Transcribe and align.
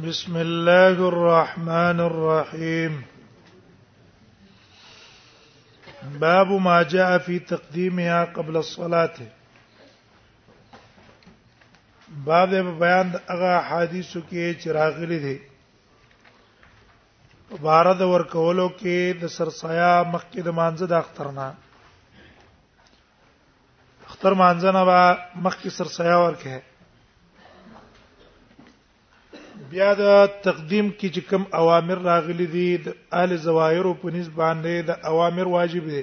بسم 0.00 0.36
الله 0.36 0.96
الرحمن 1.06 2.00
الرحيم 2.00 3.00
باب 6.20 6.48
ما 6.66 6.82
جاء 6.82 7.18
في 7.18 7.38
تقديمها 7.38 8.24
قبل 8.24 8.56
الصلاة 8.56 9.14
باب 12.26 12.50
بیان 12.78 13.12
هغه 13.28 13.58
حدیثو 13.70 14.20
کې 14.30 14.54
چې 14.62 14.68
راغلي 14.72 15.18
دي 15.18 15.38
بارد 17.60 18.00
ورکولو 18.00 18.68
کې 18.68 19.20
د 19.20 19.26
سرسایا 19.36 19.92
مخکې 20.12 20.40
د 20.42 20.48
مانزه 20.48 20.86
د 20.86 20.92
اخترنا 20.92 21.52
اختر 24.08 24.32
مانزه 24.34 24.72
نه 24.72 24.84
با 24.84 25.02
مخکې 25.42 25.68
سرسایا 25.70 26.16
ورکه 26.24 26.62
بیا 29.72 29.88
د 29.98 30.04
تقدیم 30.44 30.86
کې 30.98 31.08
چې 31.14 31.20
کوم 31.28 31.42
اوامر 31.60 31.98
راغلي 32.08 32.46
دي 32.54 32.68
د 32.88 32.96
اهل 33.20 33.30
زوایر 33.44 33.86
په 34.02 34.08
نسبت 34.16 34.36
باندې 34.40 34.74
د 34.90 34.92
اوامر 35.10 35.46
واجب 35.52 35.84
دي 35.92 36.02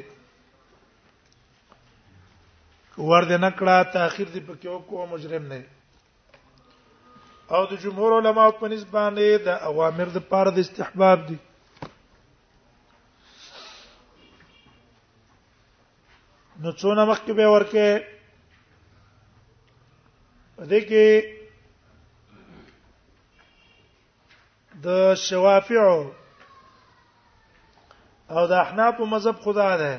ور 3.09 3.28
دې 3.30 3.38
نکړه 3.45 3.76
تاخير 3.98 4.28
دې 4.34 4.42
پکې 4.50 4.68
وکړو 4.73 5.05
مجرم 5.14 5.44
نه 5.54 5.59
او 7.55 7.62
د 7.70 7.73
جمهور 7.86 8.12
علما 8.18 8.45
په 8.62 8.68
نسبت 8.76 8.92
باندې 9.00 9.28
د 9.52 9.54
اوامر 9.72 10.08
د 10.20 10.22
پاره 10.34 10.52
د 10.52 10.59
استحباب 10.66 11.20
دي 11.31 11.38
نو 16.62 16.72
څونه 16.80 17.04
مخکې 17.12 17.34
به 17.42 17.48
ورکه 17.58 17.88
دې 20.70 20.80
کې 20.94 21.06
د 24.85 25.16
شوافیع 25.27 25.85
او 28.35 28.41
د 28.52 28.53
احناف 28.66 28.95
مذهب 29.13 29.36
خدا 29.45 29.71
ده 29.81 29.94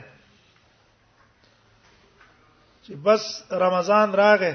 چې 2.85 2.93
بس 3.07 3.23
رمضان 3.65 4.09
راغې 4.23 4.55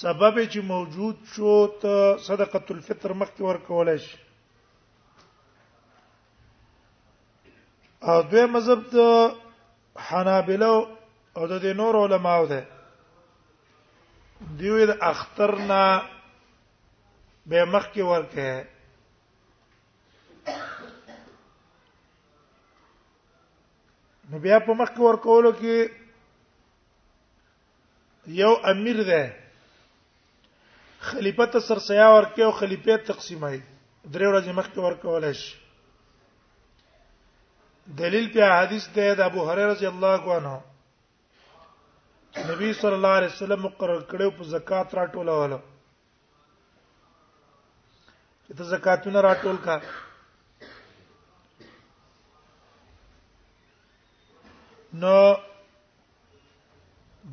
سبب 0.00 0.34
چې 0.52 0.60
موجود 0.62 1.16
شو 1.32 1.52
ته 1.82 1.94
صدقه 2.28 2.60
الفطر 2.74 3.10
مخکې 3.20 3.42
ورکول 3.48 3.88
شي 4.04 4.16
او 8.10 8.22
دوی 8.30 8.46
مذهب 8.54 8.80
د 8.96 8.98
حنابلو 10.08 10.76
او 11.36 11.42
د 11.46 11.52
نور 11.80 11.94
علماو 12.04 12.46
ده 12.52 12.60
دیوې 14.58 14.84
د 14.86 14.92
اخترنا 15.12 15.84
به 17.46 17.64
مخ 17.64 17.86
کې 17.92 18.02
ورکه 18.08 18.64
نو 24.30 24.38
بیا 24.44 24.58
په 24.66 24.72
مخ 24.80 24.88
کې 24.94 25.00
ورکولو 25.04 25.50
کې 25.60 25.76
یو 28.40 28.52
امیر 28.74 28.98
ده 29.08 29.22
خلیفہ 31.08 31.44
ته 31.56 31.64
سرسیا 31.70 32.06
ورکه 32.14 32.40
او 32.50 32.54
خلیفہ 32.60 32.96
تقسیمای 33.10 33.58
درې 34.12 34.26
ورځې 34.30 34.52
مخ 34.60 34.66
کې 34.72 34.80
ورکول 34.86 35.26
شي 35.40 35.52
دلیل 38.02 38.26
په 38.36 38.40
حدیث 38.52 38.84
ده 39.00 39.08
د 39.14 39.20
ابو 39.28 39.40
هريره 39.50 39.72
رضی 39.72 39.86
الله 39.90 40.22
عنه 40.38 40.54
نبی 42.48 42.72
صلی 42.80 42.94
الله 42.94 43.08
علیه 43.20 43.28
وسلم 43.36 43.60
مقرر 43.70 44.02
کړو 44.08 44.38
په 44.38 44.42
زکات 44.54 44.88
راټولولو 45.00 45.58
ته 48.56 48.64
زکاتونه 48.70 49.18
راټول 49.24 49.56
کا 49.64 49.76
نو 55.04 55.16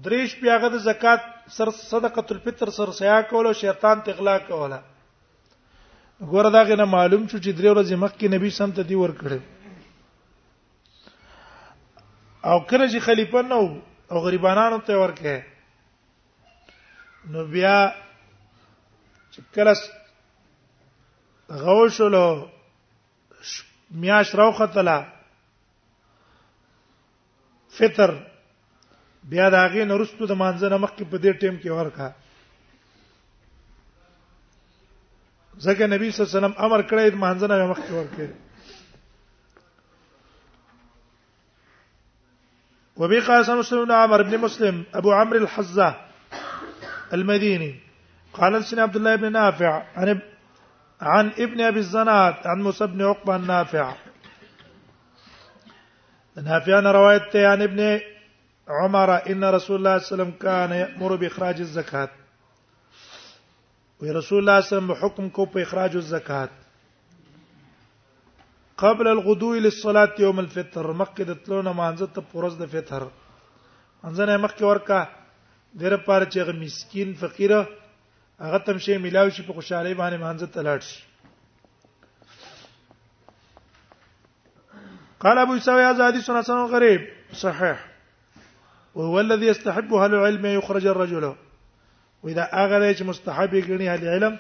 دریش 0.06 0.29
پیاغه 0.44 0.68
د 0.75 0.78
زکات 0.85 1.22
سر 1.58 1.69
صدقه 1.81 2.24
الفطر 2.38 2.68
سر 2.78 2.90
سیا 3.02 3.19
کول 3.34 3.47
او 3.52 3.53
شیطان 3.63 4.02
تغلا 4.08 4.38
کوله 4.47 4.79
ګوره 6.31 6.50
دا 6.58 6.62
غنه 6.72 6.85
معلوم 6.94 7.24
شو 7.28 7.38
چې 7.38 7.52
درې 7.58 7.72
ورځې 7.72 7.96
مخکې 8.06 8.31
نبی 8.38 8.50
سم 8.62 8.72
ته 8.79 8.84
دی 8.88 8.96
ور 9.03 9.13
کړې 9.19 9.40
او 12.52 12.58
کله 12.66 12.88
چې 12.91 13.00
خلیفہ 13.12 13.40
نو 13.52 13.59
او 14.12 14.18
غریبانو 14.28 14.79
ته 14.90 14.94
ورکه 15.06 15.35
نو 17.31 17.40
بیا 17.56 17.78
چې 19.31 19.41
کله 19.58 19.74
غوشلو 21.52 22.48
میاش 23.92 24.36
راوختلا 24.36 25.04
فطر 27.78 28.12
بیا 29.24 29.50
دا 29.50 29.68
غي 29.68 29.84
نرستو 29.86 30.26
د 30.26 30.32
مانځنه 30.42 30.78
مخکې 30.84 31.04
په 31.12 31.18
دې 31.18 31.34
ټیم 31.42 31.58
کې 31.62 31.70
ورکا 31.72 32.12
ځکه 35.66 35.88
نبی 35.94 36.12
صلی 36.12 36.26
الله 36.26 36.30
علیه 36.30 36.38
وسلم 36.40 36.66
امر 36.66 36.82
کړی 36.82 37.09
د 37.12 37.16
مانځنه 37.16 37.66
مخکې 37.72 37.92
ورکه 37.92 38.34
وبي 42.98 43.20
قاسم 43.20 43.58
مسلم 43.59 43.86
بن 43.86 43.92
عمرو 43.92 44.24
بن 44.24 44.38
مسلم 44.38 44.84
ابو 44.94 45.14
عمرو 45.14 45.40
الحزه 45.40 45.96
المديني 47.14 47.80
قال 48.34 48.64
سنا 48.66 48.84
عبد 48.84 48.96
الله 48.96 49.16
بن 49.16 49.32
نافع 49.32 49.82
عن 49.96 50.20
عن 51.02 51.32
ابن 51.38 51.62
ابي 51.62 51.80
الزناد 51.80 52.36
عن 52.46 52.62
موسى 52.62 52.88
بن 52.88 53.02
عقبه 53.02 53.36
النافع 53.36 53.94
نافع 56.38 56.80
روایت 56.80 57.22
ته 57.34 57.48
عن 57.48 57.62
ابن 57.62 58.00
عمر 58.68 59.30
ان 59.32 59.44
رسول 59.44 59.44
الله 59.46 59.59
صلى 59.59 59.76
الله 59.76 59.90
عليه 59.90 60.14
وسلم 60.14 60.32
كان 60.32 60.72
يأمر 60.72 61.16
باخراج 61.16 61.59
الزكاه 61.59 62.09
ورسول 64.02 64.40
الله 64.40 64.59
صلى 64.59 64.78
الله 64.78 64.86
عليه 64.86 64.98
وسلم 64.98 65.09
حكم 65.09 65.30
كو 65.30 65.46
باخراج 65.46 65.96
الزكاه 65.96 66.50
قبل 68.78 69.08
الغدو 69.08 69.54
للصلاه 69.54 70.12
يوم 70.20 70.40
الفطر 70.40 70.94
مکه 70.94 71.24
د 71.24 71.40
ما 71.52 71.90
انزت 71.90 72.16
ته 72.16 72.50
د 72.59 72.66
فطر 72.76 73.04
انځنه 74.06 74.36
مکه 74.46 74.66
ورکا 74.68 75.04
دیر 75.76 75.96
پار 75.98 76.22
چې 76.24 76.40
مسكين 76.50 77.14
فقيره 77.14 77.68
هغه 78.40 78.58
تم 78.58 78.78
شي 78.78 78.98
ملاوي 78.98 79.32
شي 79.32 79.44
په 79.44 79.54
خوشاله 79.54 79.94
باندې 79.94 80.18
مانځ 80.24 80.44
تلاټ 80.56 80.82
شي 80.90 81.02
قال 85.24 85.38
ابو 85.40 85.56
يساوي 85.56 85.84
هذا 85.86 86.08
حديث 86.08 86.32
حسن 86.32 86.58
غريب 86.76 87.02
صحيح 87.42 87.86
وهو 88.96 89.20
الذي 89.20 89.46
يستحب 89.48 89.94
اهل 89.94 90.14
العلم 90.16 90.46
ان 90.46 90.56
يخرج 90.60 90.88
الرجل 90.94 91.36
واذا 92.24 92.46
اغلى 92.64 92.96
مستحب 93.12 93.54
يغني 93.54 93.90
هل 93.90 94.02
العلم 94.08 94.40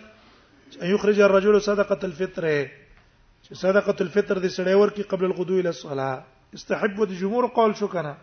ان 0.83 0.87
يخرج 0.93 1.19
الرجل 1.21 1.61
صدقه 1.61 1.99
الفطر 2.05 2.45
صدقه 3.53 3.95
الفطر 4.01 4.37
دي 4.37 4.49
سړی 4.49 4.75
ورکی 4.81 5.03
قبل 5.03 5.25
الغدو 5.25 5.59
الى 5.59 5.69
الصلاه 5.69 6.23
استحب 6.53 7.01
الجمهور 7.01 7.47
قول 7.47 7.75
شو 7.75 7.87
کنه 7.87 8.17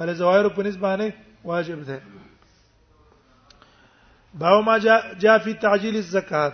ال 0.00 0.14
زوائر 0.16 0.48
په 0.48 0.58
نسبه 0.62 1.12
واجب 1.44 1.82
ده 1.86 2.00
باو 4.40 4.60
ما 4.62 4.76
جاء 4.84 4.98
جا 5.20 5.36
فی 5.44 5.52
تعجیل 5.62 5.96
الزکات 5.96 6.52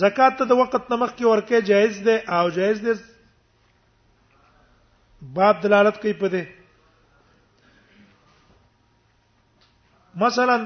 زکات 0.00 0.36
ته 0.38 0.44
د 0.50 0.58
وخت 0.58 0.74
نمخ 0.90 1.12
کې 1.16 1.24
ورکه 1.30 1.60
جایز 1.70 2.00
ده 2.08 2.40
او 2.40 2.50
جایز 2.56 2.80
ده 2.86 2.94
باب 5.38 5.60
دلالت 5.62 6.00
کوي 6.02 6.12
په 6.20 6.28
دې 6.28 6.44
مثلا 10.24 10.56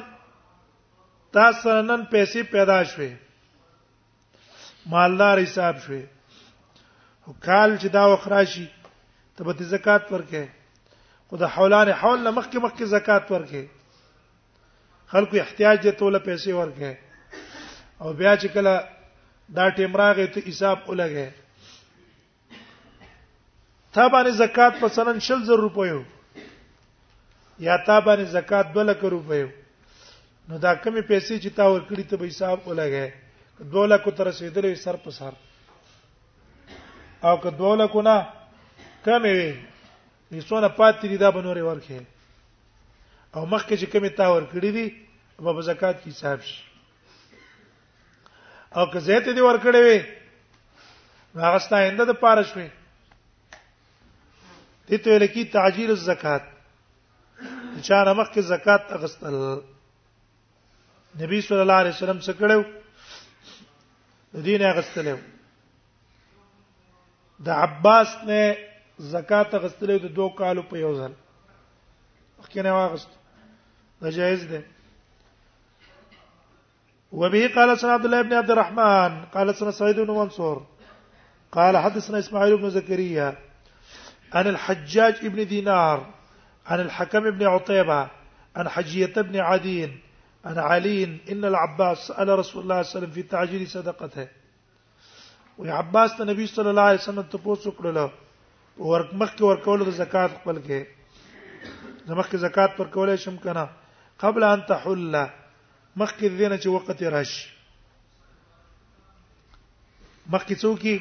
تاسو 1.37 1.81
نن 1.91 2.05
پیسې 2.11 2.43
پیدا 2.59 2.81
شوې 2.83 3.13
مالدار 4.95 5.39
حساب 5.45 5.77
شوې 5.89 6.03
او 7.27 7.33
کال 7.49 7.71
چې 7.81 7.89
دا 7.99 8.05
وخراشي 8.15 8.67
ته 9.37 9.45
به 9.45 9.65
زکات 9.79 10.13
ورکې 10.13 10.45
خو 11.29 11.37
د 11.45 11.59
حولانه 11.59 11.93
حول 11.93 12.31
مخکې 12.31 12.59
مخکې 12.59 12.85
زکات 12.99 13.31
ورکې 13.37 13.65
خلکو 15.13 15.37
احتیاج 15.41 15.77
ته 15.83 15.93
توله 15.99 16.19
پیسې 16.27 16.51
ورکې 16.61 16.93
او 18.05 18.09
بیا 18.21 18.33
چې 18.41 18.49
کله 18.57 18.75
دا 19.59 19.65
ټیم 19.77 19.93
راغې 20.01 20.27
ته 20.35 20.39
حساب 20.49 20.79
ولګې 20.91 21.29
تا 23.95 24.05
باندې 24.15 24.33
زکات 24.43 24.73
مثلا 24.85 25.11
60 25.29 25.47
زر 25.51 25.59
روپیو 25.67 26.01
یا 27.69 27.77
تا 27.87 27.97
باندې 28.07 28.27
زکات 28.37 28.67
2 28.75 28.83
لک 28.91 29.01
روپیو 29.15 29.47
نو 30.49 30.55
دا 30.67 30.73
کمی 30.83 31.03
پیسې 31.11 31.35
چې 31.43 31.49
تا 31.61 31.65
ورکړې 31.73 32.05
ته 32.11 32.15
به 32.23 32.27
حساب 32.33 32.59
ولګې 32.69 33.07
2 33.77 33.87
لک 33.95 34.05
تر 34.19 34.25
رسیدلې 34.31 34.73
سر 34.85 34.95
په 35.07 35.11
سر 35.21 35.33
او 37.31 37.37
که 37.43 37.51
2 37.65 37.77
لک 37.85 37.95
نه 38.11 38.19
کمې 39.05 39.33
وي 39.39 39.53
نو 40.31 40.41
څونه 40.49 40.69
پاتې 40.79 41.05
دي 41.11 41.17
دا 41.25 41.29
بنوري 41.37 41.63
ورکه 41.71 41.99
او 43.39 43.47
مخکې 43.47 43.75
چې 43.81 43.87
کومه 43.93 44.09
تا 44.19 44.27
ور 44.35 44.45
کړی 44.53 44.71
دي 44.77 44.87
په 45.47 45.61
زکات 45.67 45.97
کې 46.05 46.11
حساب 46.15 46.41
شي 46.49 46.59
او 48.77 48.85
که 48.93 48.99
زه 49.09 49.19
ته 49.27 49.31
دي 49.35 49.41
ور 49.47 49.59
کړې 49.67 49.81
وي 49.87 50.01
هغه 51.47 51.59
ستاینده 51.67 52.03
د 52.09 52.13
پاره 52.23 52.43
شوي 52.53 52.69
دې 54.89 54.99
ته 55.05 55.11
لکی 55.25 55.43
تعجیل 55.53 55.91
الزکات 55.95 56.43
چې 57.83 57.93
هغه 57.93 58.13
مخکې 58.23 58.41
زکات 58.49 58.83
اغستل 58.99 59.35
نبی 61.23 61.39
صلی 61.51 61.61
الله 61.67 61.75
علیه 61.83 61.93
وسلم 61.97 62.19
څه 62.29 62.35
کړو 62.43 62.61
د 64.37 64.39
دین 64.49 64.61
اغستل 64.73 65.07
د 67.47 67.49
عباس 67.69 68.09
نه 68.33 68.43
زکات 69.15 69.49
اغستل 69.61 69.91
د 69.99 70.07
دوه 70.21 70.31
کالو 70.43 70.63
په 70.75 70.79
یو 70.85 70.93
ځل 70.99 71.13
مخکې 72.39 72.57
نه 72.69 72.73
واغست 72.79 73.11
دا 74.03 74.11
جائز 74.11 74.43
ده 74.45 74.63
وبه 77.13 77.49
قال 77.55 77.79
سنا 77.79 77.93
عبد 77.95 78.05
الله 78.05 78.23
بن 78.23 78.33
عبد 78.33 78.51
الرحمن 78.51 79.25
قال 79.35 79.55
سنا 79.55 79.71
سعيد 79.71 80.01
بن 80.01 80.11
منصور 80.15 80.67
قال 81.53 81.77
حدثنا 81.77 82.19
اسماعيل 82.19 82.57
بن 82.57 82.71
زكريا 82.71 83.37
عن 84.35 84.47
الحجاج 84.47 85.27
بن 85.27 85.47
دينار 85.47 86.07
عن 86.67 86.81
الحكم 86.81 87.31
بن 87.31 87.47
عطيبة 87.47 88.09
عن 88.57 88.69
حجية 88.69 89.13
بن 89.17 89.37
عدين 89.41 90.01
عن 90.45 90.59
علي 90.59 91.05
إن 91.05 91.45
العباس 91.45 91.99
سأل 91.99 92.29
رسول 92.29 92.29
الله 92.33 92.47
صلى 92.53 92.63
الله 92.63 92.75
عليه 92.75 92.89
وسلم 92.89 93.11
في 93.11 93.23
تعجيل 93.23 93.69
صدقته 93.69 94.29
وي 95.59 95.71
عباس 95.71 96.17
ته 96.17 96.25
نبی 96.25 96.47
صلی 96.47 96.69
الله 96.69 96.83
علیه 96.83 97.01
وسلم 97.01 97.23
ته 97.23 97.55
شكر 97.65 97.93
له 97.93 98.11
ورک 98.79 99.11
مخ 99.15 99.35
کې 99.35 99.43
ورکول 99.43 99.85
د 99.87 99.91
زکات 99.99 100.31
خپل 100.43 100.61
کې 100.63 102.07
زمخ 102.09 102.27
کې 102.31 102.37
زکات 102.47 102.77
پر 102.77 102.87
کولای 102.95 103.17
شم 103.17 103.37
کنه 103.37 103.69
قبل 104.23 104.43
ان 104.45 104.61
تحل 104.69 105.15
مخکې 105.97 106.29
دینه 106.39 106.57
چې 106.63 106.67
وخت 106.77 107.03
راشي 107.17 107.47
مخکې 110.33 110.55
څوکي 110.63 110.97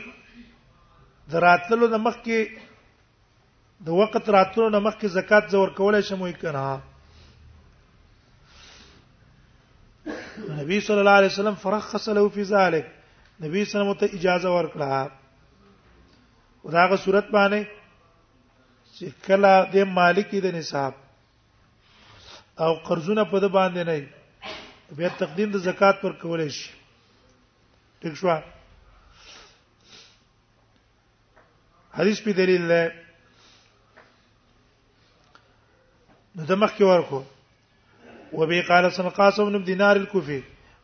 دراتلو 1.31 1.85
د 1.93 1.95
مخکې 2.07 2.37
د 3.87 3.89
وخت 4.01 4.23
راتلو 4.35 4.67
د 4.75 4.77
مخکې 4.89 5.07
زکات 5.15 5.43
زور 5.55 5.69
کولای 5.79 6.03
شمو 6.11 6.27
کنه 6.43 6.65
نبی 10.59 10.79
صلی 10.89 10.99
الله 11.03 11.17
علیه 11.21 11.33
وسلم 11.33 11.55
فرخص 11.65 12.05
له 12.15 12.23
فی 12.37 12.43
ذلک 12.51 12.85
نبی 13.47 13.59
صلی 13.65 13.73
الله 13.73 13.73
علیه 13.73 13.73
وسلم 13.89 13.99
ته 14.05 14.15
اجازه 14.19 14.49
ورکړه 14.57 15.11
او 16.63 16.71
داغه 16.77 16.95
صورت 17.07 17.27
باندې 17.39 17.61
چې 18.95 19.25
کله 19.27 19.51
د 19.75 19.77
مالک 19.99 20.29
د 20.47 20.49
نصاب 20.59 20.93
او 22.59 22.74
قرضونه 22.75 23.24
په 23.24 23.39
د 23.39 23.45
باندې 23.45 23.83
نه 23.86 24.07
بیا 24.98 25.09
تقدیم 25.18 25.51
د 25.51 25.56
زکات 25.69 25.95
پر 26.01 26.12
کولای 26.21 26.50
شي 26.57 26.69
ټیک 28.01 28.13
شو 28.19 28.27
حدیث 31.98 32.19
په 32.27 32.31
دلیل 32.39 32.63
له 32.71 32.94
نو 36.38 36.45
د 36.51 36.62
مخ 36.63 36.71
کې 36.77 36.83
ورکو 36.92 37.24
وبي 38.39 38.62
قال 38.69 38.89
سن 38.95 39.09
قاسم 39.18 39.45
بن 39.57 39.63
دينار 39.68 39.95
الكوفي 39.95 40.39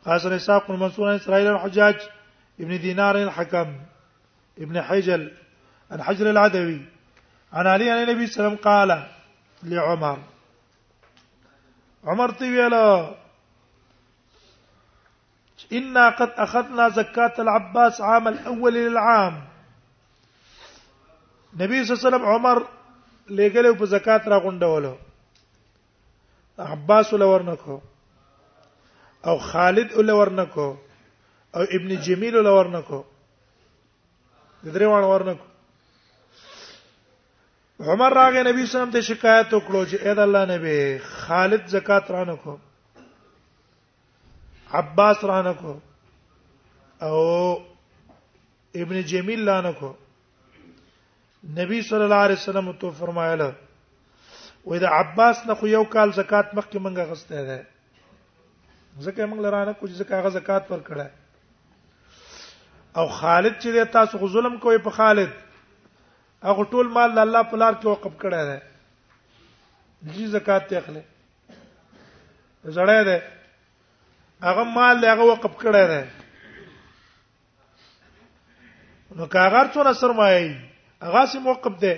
قاسم 0.06 0.34
اسحاق 0.34 0.70
بن 0.72 0.80
منصور 0.80 1.16
اسرائيل 1.16 1.48
الحجاج 1.48 1.96
ابن 2.60 2.80
دينار 2.84 3.16
الحكم 3.16 3.80
ابن 4.68 4.82
حجل 4.90 5.26
الحجر 5.98 6.30
العدوي 6.30 6.78
عن 7.54 7.68
علي 7.68 7.90
عن 7.94 8.04
النبي 8.04 8.28
صلى 8.28 8.28
الله 8.28 8.46
عليه 8.46 8.62
وسلم 8.62 8.62
قال 8.66 9.10
لعمر 9.74 10.20
عمر 12.08 12.32
تی 12.40 12.50
ویلا 12.54 12.84
ان 15.78 15.98
قد 16.18 16.32
اخذنا 16.46 16.88
زکات 16.96 17.40
العباس 17.40 18.00
عام 18.02 18.28
الاول 18.28 18.74
للعام 18.74 19.38
نبی 21.62 21.84
صلی 21.84 21.96
الله 21.96 22.00
علیه 22.00 22.08
وسلم 22.08 22.26
عمر 22.36 22.60
لګلې 23.30 23.72
په 23.80 23.86
زکات 23.92 24.28
را 24.32 24.38
غونډولو 24.40 24.94
عباس 26.72 27.14
ولورنکو 27.14 27.80
او 29.32 29.38
خالد 29.46 29.94
ولورنکو 29.98 30.66
او 31.56 31.62
ابن 31.78 31.96
جميل 32.08 32.38
ولورنکو 32.38 33.02
درې 34.64 34.82
وانه 34.94 35.14
ورنکو 35.14 35.53
عمر 37.92 38.14
راغې 38.18 38.42
نبی 38.48 38.66
سم 38.74 38.92
ته 38.96 39.02
شکایت 39.08 39.54
وکړو 39.56 39.80
چې 39.92 39.98
اې 40.06 40.12
د 40.20 40.22
الله 40.26 40.44
نبی 40.52 40.76
خالد 41.14 41.66
زکات 41.74 42.12
رانه 42.16 42.36
کو 42.44 42.54
عباس 44.82 45.24
رانه 45.32 45.54
کو 45.64 45.74
او 47.08 47.20
ابن 48.84 49.02
جمیل 49.14 49.50
رانه 49.52 49.72
کو 49.82 49.92
نبی 51.60 51.82
صلی 51.90 52.04
الله 52.04 52.26
علیه 52.30 52.38
وسلم 52.42 52.72
تو 52.84 52.92
فرمایله 53.04 53.52
وې 53.52 54.88
د 54.88 54.94
عباس 55.02 55.44
نه 55.48 55.60
خو 55.62 55.70
یو 55.76 55.84
کال 55.98 56.16
زکات 56.22 56.48
مخکې 56.54 56.84
منګه 56.88 57.12
غسته 57.14 57.46
ده 57.52 57.60
ځکه 59.06 59.30
موږ 59.30 59.40
لرانه 59.48 59.74
کوم 59.74 59.98
ځکه 60.00 60.14
هغه 60.18 60.30
زکات 60.42 60.64
پر 60.74 60.82
کړه 60.90 61.08
او 63.02 63.08
خالد 63.24 63.54
چې 63.64 63.70
تاسو 63.98 64.14
غو 64.24 64.28
ظلم 64.38 64.56
کوي 64.66 64.80
په 64.88 64.92
خالد 65.00 65.30
هغه 66.48 66.64
ټول 66.72 66.88
مال 66.96 67.20
الله 67.24 67.42
په 67.52 67.58
لار 67.62 67.74
کې 67.74 67.88
وقف 67.90 68.16
کړی 68.24 68.42
دی 68.50 68.58
چې 70.14 70.26
زکات 70.36 70.68
ته 70.70 70.78
اخلي 70.78 71.04
زړه 72.78 73.04
دی 73.10 73.18
هغه 74.48 74.64
مال 74.78 75.06
هغه 75.06 75.24
وقف 75.30 75.54
کړی 75.62 75.86
دی 75.92 76.02
نو 79.20 79.26
کاغار 79.36 79.66
څونه 79.76 79.94
سرمایه 80.02 80.60
هغه 81.10 81.24
سي 81.36 81.40
موقف 81.48 81.80
دی 81.86 81.94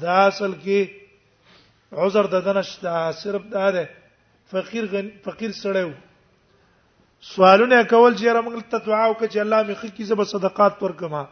دا 0.03 0.19
اصل 0.27 0.53
کې 0.59 2.03
عذر 2.03 2.25
ددنه 2.25 2.61
صرف 3.23 3.45
دا 3.57 3.65
ده 3.77 3.87
فقیر 4.51 4.85
غن... 4.91 5.09
فقیر 5.23 5.51
سره 5.61 5.83
و 5.85 5.91
سوالونه 7.33 7.83
کول 7.93 8.13
چې 8.19 8.27
را 8.35 8.41
ته 8.71 8.77
دعا 8.85 9.05
وکړي 9.09 9.27
چې 9.33 9.39
الله 9.39 9.63
مې 9.67 9.75
خکې 9.81 10.03
زب 10.09 10.23
صدقات 10.31 10.79
کما 11.03 11.23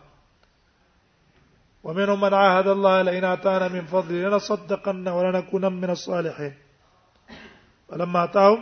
ومنهم 1.87 2.19
من 2.21 2.33
عاهد 2.39 2.67
الله 2.67 3.03
لئن 3.09 3.23
اتانا 3.33 3.67
من 3.75 3.85
فضله 3.91 4.29
لنصدقن 4.29 5.07
ولنكونن 5.07 5.73
من 5.83 5.89
الصالحين 5.95 6.53
فلما 7.89 8.23
اتاو 8.23 8.57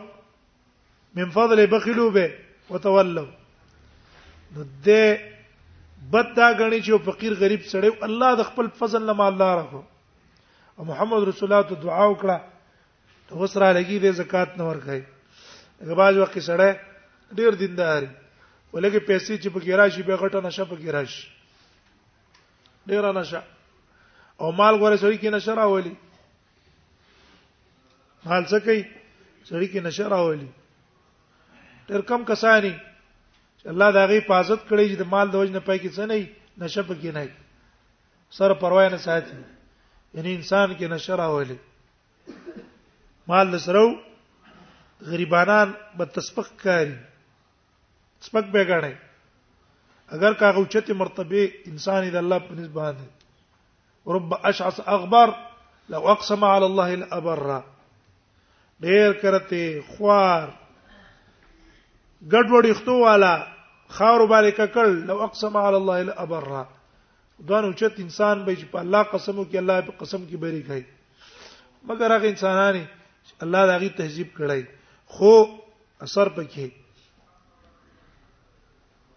من 1.22 1.30
فضله 1.38 1.66
بخلوا 1.78 2.10
به 2.12 2.32
وتولوا 2.70 3.26
ضد 4.58 4.90
بدا 6.14 6.52
غني 6.60 6.82
چې 6.84 7.06
فقیر 7.12 7.34
غریب 7.46 7.62
سره 7.74 7.94
الله 8.12 8.36
د 8.44 8.50
خپل 8.52 8.68
فضل 8.84 9.08
له 9.12 9.28
الله 9.28 9.56
راکو 9.64 9.84
او 10.80 10.86
محمد 10.94 11.30
رسول 11.32 11.52
الله 11.54 11.70
ته 11.74 11.84
دعا 11.88 12.06
وکړه 12.12 12.57
اوس 13.32 13.58
را 13.58 13.72
لګي 13.72 14.00
به 14.00 14.12
زکات 14.12 14.58
نه 14.58 14.64
ورکړي 14.64 15.04
هغه 15.84 15.94
باز 15.96 16.18
وخت 16.18 16.40
سره 16.48 16.80
ډیر 17.36 17.52
دیندار 17.60 18.02
ولګي 18.74 19.00
پیسې 19.08 19.38
چې 19.44 19.50
په 19.52 19.60
ګراشي 19.60 20.04
به 20.08 20.16
غټه 20.16 20.40
نشه 20.44 20.64
په 20.66 20.76
ګراشي 20.76 21.28
ډیر 22.88 23.12
نشه 23.12 23.42
او 24.40 24.52
مال 24.52 24.76
غره 24.80 24.98
سړي 25.04 25.18
کې 25.20 25.30
نشه 25.36 25.54
راولي 25.56 25.96
مال 28.26 28.44
څه 28.50 28.58
کوي 28.66 28.82
سړي 29.50 29.68
کې 29.68 29.80
نشه 29.84 30.08
راولي 30.08 30.48
ډیر 31.92 32.02
کم 32.08 32.24
کسانی 32.26 32.72
چې 33.60 33.68
الله 33.76 33.92
دا 33.92 34.06
غي 34.08 34.20
حفاظت 34.24 34.60
کړی 34.70 34.86
چې 34.96 34.98
د 35.04 35.04
مال 35.12 35.28
د 35.32 35.36
وجه 35.36 35.52
نه 35.56 35.60
پای 35.60 35.80
کې 35.80 35.92
څه 36.00 36.04
نه 36.12 36.18
نشه 36.64 36.84
پکې 36.88 37.12
نه 37.16 37.24
سر 38.32 38.54
پروا 38.54 38.88
نه 38.90 38.98
ساتي 38.98 39.36
یعنی 40.14 40.36
انسان 40.36 40.76
کې 40.78 40.84
نشه 40.90 41.16
راولي 41.16 41.58
مال 43.28 43.60
سره 43.60 44.00
غریبانان 45.06 45.74
به 45.98 46.06
تسبق 46.16 46.48
کوي 46.64 46.96
تسبق 48.22 48.46
به 48.54 48.64
غاړي 48.70 48.96
اگر 50.16 50.34
کاغه 50.42 50.58
اوچته 50.62 50.94
مرتبه 51.02 51.42
انسان 51.72 52.04
د 52.10 52.16
الله 52.24 52.40
په 52.46 52.54
نسبت 52.60 52.96
رب 54.08 54.30
اشعث 54.50 54.78
اغبر 54.96 55.30
لو 55.90 56.02
اقسم 56.14 56.44
على 56.46 56.66
الله 56.66 56.94
الابر 56.94 57.42
ډیر 58.86 59.14
کرته 59.22 59.84
خوار 59.92 60.50
ګډوډی 62.32 62.74
ختو 62.74 63.00
والا 63.02 63.36
خاور 63.90 64.28
باندې 64.28 64.52
ککل 64.58 65.06
لو 65.08 65.24
اقسم 65.24 65.58
على 65.58 65.78
الله 65.78 66.02
الابر 66.02 66.66
دا 67.48 67.62
نو 67.62 67.72
چې 67.74 68.02
انسان 68.06 68.46
به 68.46 68.56
چې 68.56 68.66
په 68.66 68.80
الله 68.80 69.02
قسم 69.04 69.40
وکي 69.40 69.58
الله 69.58 69.82
په 69.82 69.98
قسم 70.00 70.26
کې 70.30 70.36
بری 70.38 70.62
کوي 70.64 70.86
مګر 71.88 72.12
هغه 72.16 72.28
انسانانی 72.36 72.86
الله 73.42 73.66
دا 73.68 73.78
غي 73.78 73.90
تهذیب 73.90 74.28
کړای 74.38 74.62
خو 75.14 75.34
اثر 76.06 76.30
پکې 76.36 76.68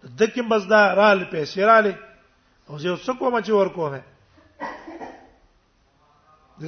دکې 0.02 0.42
بس 0.50 0.62
دا 0.70 0.94
رال 0.94 1.24
پیسې 1.24 1.62
رااله 1.70 1.96
او 2.68 2.78
زه 2.78 2.88
اوس 2.90 3.10
کوم 3.18 3.40
چې 3.40 3.50
ور 3.52 3.68
کومه 3.76 4.02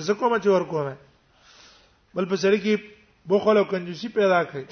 زه 0.07 0.15
کوم 0.15 0.39
چې 0.39 0.49
ور 0.49 0.65
کومه 0.71 0.95
بل 2.15 2.25
په 2.29 2.37
سره 2.37 2.57
کې 2.57 2.93
بوخل 3.27 3.57
او 3.59 3.65
کنجوسي 3.71 4.09
پیدا 4.09 4.43
کړي 4.45 4.65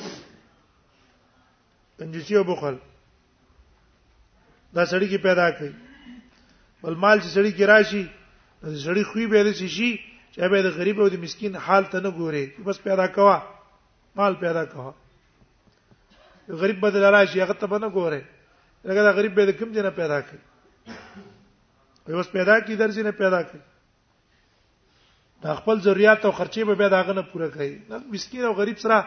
کنجوسي 1.98 2.34
او 2.36 2.44
بوخل 2.44 2.76
دا 4.74 4.82
سړی 4.86 5.06
کې 5.12 5.18
پیدا 5.22 5.50
کړي 5.50 5.72
بل 6.82 6.94
مال 6.94 7.20
چې 7.20 7.28
سړی 7.36 7.52
کې 7.56 7.64
راشي 7.72 8.04
سړی 8.62 9.02
خوې 9.10 9.26
به 9.30 9.42
لسی 9.48 9.68
شي 9.68 9.90
چې 10.34 10.48
به 10.50 10.58
د 10.66 10.68
غریب 10.78 10.96
او 11.00 11.08
د 11.10 11.16
مسكين 11.24 11.56
حال 11.66 11.84
ته 11.92 11.98
نه 12.04 12.10
ګوري 12.10 12.44
بس 12.66 12.76
پیدا 12.82 13.06
کوا 13.16 13.38
مال 14.16 14.34
پیدا 14.44 14.64
کوا 14.72 14.92
غریب 16.60 16.78
بدل 16.82 17.04
راشي 17.14 17.42
هغه 17.42 17.54
ته 17.62 17.78
نه 17.78 17.88
ګوري 17.98 18.22
لکه 18.84 19.02
دا 19.06 19.10
غریب 19.18 19.34
به 19.34 19.46
د 19.46 19.50
کوم 19.58 19.72
جنه 19.72 19.90
پیدا 20.00 20.20
کړي 20.26 20.38
اوس 22.14 22.30
پیدا 22.30 22.54
کی 22.60 22.76
درځي 22.76 23.02
نه 23.06 23.10
پیدا 23.22 23.40
کړي 23.42 23.60
دا 25.42 25.54
خپل 25.58 25.80
ضرورت 25.86 26.24
او 26.24 26.32
خرچې 26.32 26.62
به 26.70 26.74
پیدا 26.82 27.02
غنه 27.08 27.22
پوره 27.32 27.48
کړي 27.50 27.90
دا 27.90 27.98
مسكين 28.14 28.44
او 28.44 28.52
غریب 28.60 28.78
سره 28.78 29.04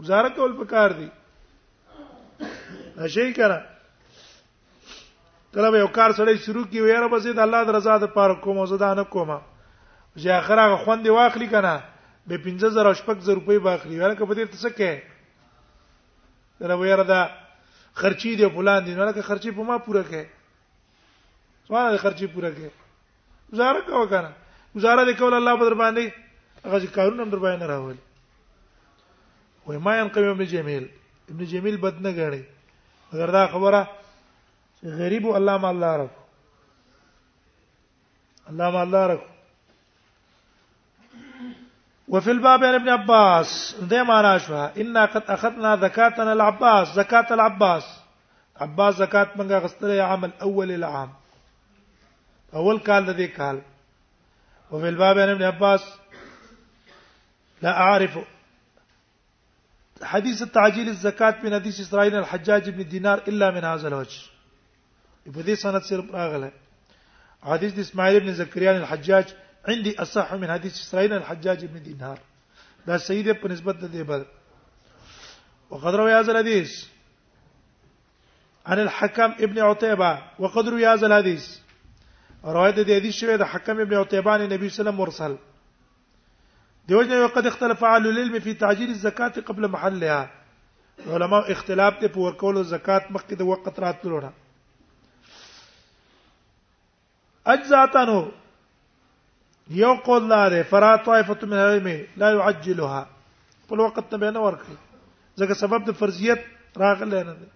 گزاره 0.00 0.28
کول 0.36 0.52
پکار 0.60 0.90
دي 1.00 1.08
شي 3.08 3.34
کړه 3.34 3.60
کله 5.56 5.78
یو 5.80 5.86
کار 5.96 6.12
سره 6.20 6.36
شروع 6.48 6.64
کیو 6.74 6.86
یا 6.92 7.00
رب 7.04 7.18
زید 7.28 7.38
الله 7.46 7.62
د 7.64 7.70
رضا 7.78 7.96
د 8.04 8.14
پاره 8.18 8.38
کوم 8.44 8.62
زده 8.74 8.92
نه 9.00 9.04
کومه 9.16 9.38
چې 10.18 10.30
اخر 10.30 10.58
هغه 10.60 10.76
خوند 10.84 11.06
واخلي 11.08 11.48
کنه 11.48 11.82
به 12.26 12.36
15000 12.38 12.86
او 12.86 12.94
6000 12.94 13.34
روپۍ 13.36 13.58
باخلي 13.64 13.96
ورکه 14.00 14.24
په 14.26 14.34
دې 14.34 14.46
ته 14.52 14.56
څه 14.60 14.70
کې 14.76 14.92
دا 16.60 16.76
ویره 16.78 17.04
دا 17.08 17.20
خرچي 18.00 18.36
دی 18.36 18.48
فلان 18.54 18.84
دی 18.84 18.94
نو 18.94 19.04
لکه 19.04 19.22
خرچي 19.22 19.50
په 19.56 19.62
ما 19.64 19.78
پوره 19.78 20.04
کې 20.10 20.24
سوال 21.68 21.96
خرچي 22.04 22.26
پوره 22.36 22.52
کې 22.54 22.68
گزاره 23.52 23.80
کو 23.88 24.06
کنه 24.12 24.30
گزاره 24.76 25.02
وکول 25.08 25.34
الله 25.34 25.58
په 25.58 25.64
در 25.70 25.74
باندې 25.74 26.10
هغه 26.68 26.86
کارونه 26.98 27.24
در 27.24 27.38
باندې 27.38 27.62
راول 27.72 27.96
وای 29.66 29.78
ما 29.78 29.96
ينقم 29.98 30.28
ابن 30.28 30.44
جميل 30.54 30.88
ابن 31.30 31.44
جميل 31.56 31.76
بد 31.76 32.00
نه 32.04 32.12
غړي 32.14 32.42
اگر 33.16 33.30
دا 33.30 33.46
خبره 33.46 33.88
غریب 35.00 35.26
الله 35.40 35.56
ما 35.56 35.68
الله 35.70 35.96
رکو 35.96 36.22
الله 38.52 38.70
ما 38.70 38.80
الله 38.82 39.06
رکو 39.12 39.31
وفي 42.12 42.30
الباب 42.30 42.58
عن 42.64 42.64
يعني 42.64 42.76
ابن 42.76 42.88
عباس 42.88 43.76
ده 43.82 44.04
ما 44.04 44.20
راشوا 44.20 44.80
ان 44.80 44.98
قد 44.98 45.22
اخذنا 45.28 45.76
زكاتنا 45.76 46.32
العباس 46.32 46.88
زكاه 46.94 47.34
العباس 47.34 47.84
عباس 48.56 48.94
زكاه 48.94 49.28
من 49.36 49.52
غستر 49.52 50.00
عام 50.00 50.24
الاول 50.24 50.72
العام 50.72 51.12
اول 52.54 52.78
قال 52.78 53.10
الذي 53.10 53.26
قال 53.26 53.62
وفي 54.70 54.88
الباب 54.88 55.14
عن 55.18 55.18
يعني 55.18 55.32
ابن 55.32 55.42
عباس 55.42 55.84
لا 57.62 57.70
اعرف 57.80 58.18
حديث 60.02 60.42
تعجيل 60.42 60.88
الزكاة 60.88 61.34
من 61.42 61.54
حديث 61.54 61.80
إسرائيل 61.80 62.16
الحجاج 62.16 62.70
بن 62.70 62.88
دينار 62.88 63.18
إلا 63.28 63.50
من 63.50 63.64
هذا 63.64 63.88
الوجه 63.88 64.20
په 65.34 65.40
سنه 65.54 65.54
سند 65.54 65.82
سره 65.82 66.06
راغله 66.12 66.52
حديث 67.42 67.78
اسماعيل 67.78 68.20
بن 68.20 68.32
زكريا 68.34 68.76
الحجاج 68.76 69.34
عندي 69.68 70.02
اصح 70.02 70.34
من 70.34 70.50
حديث 70.52 70.74
اسرائيل 70.80 71.12
الحجاج 71.12 71.64
بن 71.64 71.82
دينار 71.82 72.18
دا 72.86 72.96
سيد 72.96 73.32
په 73.42 73.48
نسبت 73.48 73.76
د 73.76 73.90
دې 73.92 74.08
بل 74.08 74.24
وقد 75.70 75.94
روى 75.94 76.12
هذا 76.12 76.32
الحديث 76.32 76.72
عن 78.66 78.80
الحكم 78.80 79.30
ابن 79.32 79.58
عتيبة 79.58 80.22
وقد 80.38 80.68
روى 80.68 80.86
هذا 80.86 81.06
الحديث 81.06 81.46
روایت 82.44 82.78
دي 82.80 82.94
حديث 83.00 83.14
شوی 83.14 83.36
د 83.36 83.42
ابن 83.68 83.94
عتيبة 83.94 84.30
عن 84.30 84.40
النبي 84.42 84.68
صلى 84.68 84.68
الله 84.68 84.70
عليه 84.70 84.70
وسلم 84.92 84.96
مرسل 84.98 85.38
دیوژن 86.88 87.22
وقد 87.24 87.46
اختلف 87.46 87.84
اهل 87.84 88.06
العلم 88.06 88.38
في 88.40 88.54
تعجيل 88.54 88.88
الزكاة 88.90 89.28
قبل 89.46 89.68
محلها 89.68 90.30
علماء 91.06 91.52
اختلاف 91.52 91.94
ته 92.00 92.08
په 92.08 92.18
ورکولو 92.18 92.62
زکات 92.62 93.02
مخکې 93.10 93.34
د 93.38 93.42
وخت 93.42 93.80
راتلو 93.80 94.20
اجزاتانو 97.46 98.30
یو 99.70 99.94
قول 99.94 100.28
لاره 100.28 100.62
فرا 100.62 100.96
طائفه 100.96 101.38
من 101.46 101.52
العلم 101.52 102.06
لا 102.16 102.30
يعجلها 102.30 103.06
په 103.68 103.74
وخت 103.80 104.10
ته 104.10 104.16
نه 104.30 104.40
ورکړي 104.40 104.76
ځکه 105.40 105.52
سبب 105.54 105.84
د 105.86 105.90
فرضیت 105.98 106.42
راغلی 106.78 107.22
نه 107.22 107.32
دی 107.40 107.46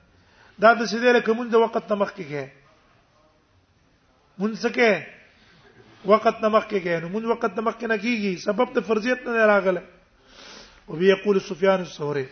دا 0.61 0.73
د 0.75 0.85
سیده 0.93 1.13
له 1.19 1.21
کوم 1.21 1.49
د 1.51 1.55
وخت 1.65 1.85
تمخ 1.89 2.15
کې 2.15 2.25
کې 2.31 2.51
مونږ 4.39 4.53
څه 4.63 5.15
وقت 6.07 6.37
نمخ 6.45 6.65
کې 6.71 6.79
غوښنه 6.87 7.09
مون 7.11 7.25
وقت 7.27 7.59
نمخ 7.59 7.75
کې 7.79 7.87
نه 7.93 7.99
کیږي 7.99 8.37
سبب 8.47 8.73
د 8.75 8.79
فرضیت 8.89 9.27
نه 9.27 9.47
راغله 9.47 9.83
او 10.89 10.97
بي 10.97 11.09
يقول 11.09 11.41
سفيان 11.49 11.81
الثوري 11.81 12.27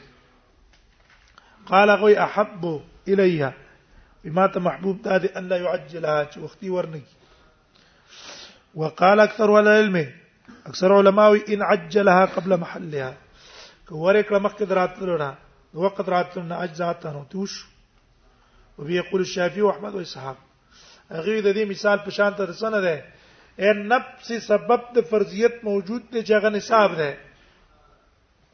قال 1.71 1.91
غوي 1.91 2.17
احب 2.27 2.65
اليها 3.09 3.53
بما 4.25 4.47
محبوب 4.69 5.03
دادي 5.03 5.27
ان 5.39 5.49
لا 5.53 5.57
يعجلها 5.57 6.25
چې 6.25 6.39
وختي 6.47 6.71
ورنګي 6.71 7.24
وقال 8.77 9.21
اكثر 9.21 9.59
العلم 9.61 10.13
اکثر 10.67 10.93
علما 10.95 11.29
وی 11.29 11.41
ان 11.55 11.63
عجلها 11.63 12.25
قبل 12.37 12.57
محلها 12.61 13.15
کور 13.89 14.23
کړه 14.23 14.39
مخکې 14.39 14.63
دراتلونه 14.73 15.31
وقت 15.83 16.07
راتلونه 16.15 16.55
اجزاتانو 16.65 17.23
توش 17.35 17.53
وبي 18.79 18.95
يقول 18.97 19.21
الشافعي 19.21 19.63
واحمد 19.67 19.95
واسحاق 19.99 20.37
هغه 21.11 21.41
د 21.41 21.53
دې 21.55 21.69
مثال 21.73 21.99
په 22.07 22.11
شان 22.17 22.33
تر 22.41 22.51
سنه 22.63 22.79
ده 22.87 22.97
ان 23.71 23.77
نفس 23.93 24.29
سبب 24.47 24.81
د 24.99 25.01
فرضیت 25.11 25.55
موجود 25.69 26.03
دی 26.13 26.21
چې 26.25 26.33
غن 26.47 26.57
حساب 26.61 26.91
ده 27.03 27.11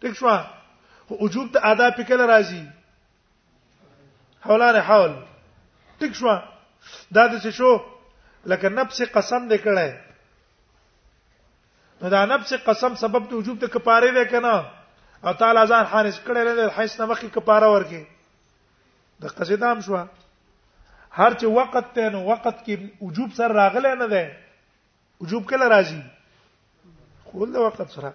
ټیک 0.04 0.12
شو 0.20 0.28
وجود 1.22 1.48
د 1.56 1.58
ادا 1.70 1.86
په 2.00 2.04
کله 2.12 2.24
راځي 2.32 2.64
حولانه 4.50 4.80
حول 4.90 5.12
ټیک 6.04 6.12
شو 6.22 6.30
دا 7.10 7.26
د 7.26 7.40
څه 7.40 7.48
شو 7.62 7.72
لکه 8.54 8.66
نفس 8.82 8.98
قسم 9.18 9.42
دې 9.48 9.58
کړه 9.64 9.86
نو 12.02 12.08
دا 12.08 12.24
نفس 12.26 12.52
قسم 12.64 12.94
سبب 13.00 13.28
د 13.30 13.32
وجوب 13.34 13.58
د 13.62 13.72
کفاره 13.72 14.10
دی 14.16 14.24
کنه 14.30 14.54
او 15.24 15.32
تعالی 15.40 15.64
ځان 15.66 15.86
حارس 15.86 16.20
کړي 16.24 16.44
نه 16.44 16.54
د 16.54 16.70
حیث 16.76 16.94
نه 17.00 17.06
مخکې 17.10 17.28
کفاره 17.36 17.68
ورکي 17.74 18.00
د 19.24 19.34
قصیدام 19.40 19.80
شو 19.88 19.96
هر 21.18 21.34
چې 21.40 21.44
وخت 21.58 21.92
ته 21.98 22.08
نو 22.14 22.22
وخت 22.30 22.62
کې 22.62 23.06
وجوب 23.06 23.34
سره 23.40 23.52
راغلی 23.60 23.92
نه 24.00 24.06
دی 24.14 24.24
وجوب 25.24 25.46
کله 25.52 25.68
راځي 25.68 26.02
خو 27.30 27.46
د 27.58 27.68
وخت 27.68 27.88
سره 27.98 28.12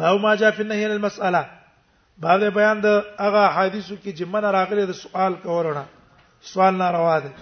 باو 0.00 0.18
ما 0.26 0.34
جاء 0.42 0.50
فی 0.58 0.62
النهی 0.62 0.84
المسأله 0.92 1.42
باب 2.24 2.44
بیان 2.60 2.80
د 2.86 3.02
هغه 3.24 3.48
حدیثو 3.58 4.00
کې 4.02 4.10
چې 4.18 4.24
من 4.36 4.44
راغلی 4.60 4.86
د 4.92 5.02
سوال 5.02 5.34
کورونه 5.42 5.86
سوال 6.54 6.74
ناروا 6.84 7.18
دی 7.26 7.32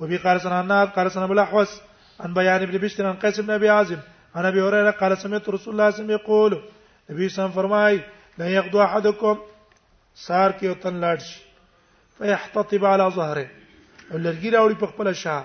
وبي 0.00 0.18
قال 0.26 0.40
سنا 0.46 0.84
قال 0.94 1.10
سنا 1.16 1.26
بالاحوس 1.32 1.80
عن 2.20 2.34
بيان 2.34 2.62
ابن 2.62 2.78
بشر 2.78 3.06
عن 3.06 3.14
قاسم 3.14 3.42
بن 3.46 3.50
ابي 3.50 3.68
عازم 3.68 3.96
عن 4.34 4.44
ابي 4.44 4.62
هريره 4.62 4.90
قال 4.90 5.18
سمعت 5.18 5.48
رسول 5.48 5.72
الله 5.72 5.90
صلى 5.90 6.00
الله 6.00 6.14
عليه 6.14 6.24
وسلم 6.24 6.24
يقول 6.24 6.62
نبی 7.10 7.28
سم 7.28 7.48
فرمای 7.50 8.00
لا 8.38 8.46
یغدو 8.50 8.80
احدكم 8.82 9.36
سار 10.14 10.52
کې 10.52 10.64
وتن 10.64 11.00
لاړ 11.00 11.18
شي 11.22 11.40
فيحتطب 12.18 12.84
على 12.84 13.10
ظهره 13.14 13.48
ولرګی 14.12 14.52
راوړي 14.54 14.76
په 14.80 14.86
خپل 14.86 15.14
شاه 15.14 15.44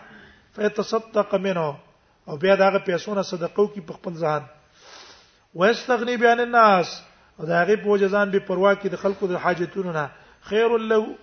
فيتصدق 0.56 1.36
منه 1.36 1.78
او 2.28 2.38
بیا 2.38 2.56
داغه 2.56 2.78
پیسو 2.78 3.14
نه 3.16 3.22
صدقو 3.22 3.68
کې 3.68 3.80
په 3.80 3.94
خپل 3.94 4.14
ځان 4.14 4.42
ويستغني 5.56 6.18
بیان 6.18 6.40
الناس 6.40 7.02
او 7.40 7.46
داغه 7.46 7.76
په 7.76 8.08
ځان 8.08 8.30
به 8.32 8.40
پروا 8.40 8.76
کې 8.76 8.88
د 8.88 8.96
خلکو 8.96 9.28
د 9.28 9.36
حاجتونو 9.38 9.92
نه 9.92 10.10
خير 10.42 10.78
له 10.78 11.16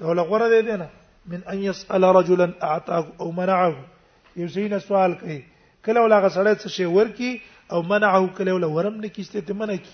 لو 0.00 0.22
غره 0.24 0.62
دې 0.62 0.64
نه 0.64 0.88
من 1.26 1.40
ان 1.48 1.62
يسال 1.64 2.02
رجلا 2.04 2.52
اعطاه 2.62 3.06
او 3.20 3.32
منعه 3.32 3.74
یو 4.36 4.48
شي 4.54 4.62
نه 4.68 4.78
سوال 4.86 5.12
کوي 5.20 5.34
کله 5.86 5.98
ولا 6.04 6.16
غسړې 6.24 6.52
څه 6.62 6.68
شی 6.76 6.86
ورکی 6.98 7.30
او 7.72 7.78
منعه 7.90 8.20
کله 8.38 8.50
ولا 8.56 8.68
ورم 8.76 8.94
نه 9.02 9.08
کیسته 9.18 9.40
ته 9.50 9.58
منع 9.58 9.74
کی 9.84 9.92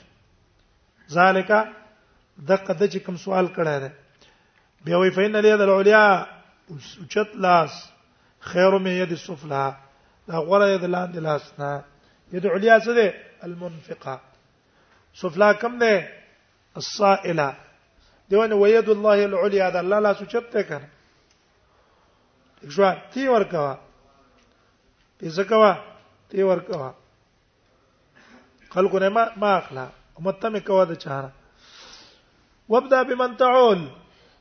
ذالک 1.17 1.51
د 1.51 2.51
قد 2.69 2.81
چې 2.93 2.99
کوم 3.09 3.17
سوال 3.25 3.47
کړه 3.57 3.75
ده 3.83 3.91
بیا 4.89 4.99
وی 5.03 5.11
فین 5.17 5.33
له 5.45 5.51
د 5.63 5.65
علیا 5.81 6.01
چت 7.17 7.31
لاس 7.47 7.73
خیر 8.53 8.79
من 8.87 8.95
ید 9.03 9.13
السفلى 9.19 9.67
دا 10.33 10.37
غره 10.49 10.71
د 10.83 10.85
لاندې 10.85 11.19
لاس 11.29 11.45
نه 11.61 11.71
ید 12.39 12.47
علیا 12.55 12.81
څه 12.81 12.91
ده 13.01 13.07
المنفقه 13.49 14.17
سفلى 15.25 15.51
کم 15.67 15.79
ده 15.85 15.93
الصائله 16.77 17.49
دیونه 18.29 18.55
وید 18.65 18.89
الله 18.97 19.19
العلیا 19.31 19.67
دا 19.77 19.81
الله 19.87 19.99
لا 20.09 20.13
سوچت 20.25 20.45
ته 20.57 20.63
کړه 20.73 20.85
ښه 22.81 22.91
تی 23.19 23.29
ورکوا 23.37 23.77
ته 25.21 25.29
زکوا 25.29 25.73
ته 26.29 26.45
ورکوا 26.45 26.95
خلکو 28.71 28.99
نه 28.99 29.09
ما 29.09 29.25
ما 29.37 29.57
اخلا 29.57 29.87
متم 30.21 30.59
کوا 30.59 30.85
د 30.85 30.95
چاره 30.95 31.31
وابدا 32.69 33.03
بمن 33.05 33.37
تعول 33.37 33.87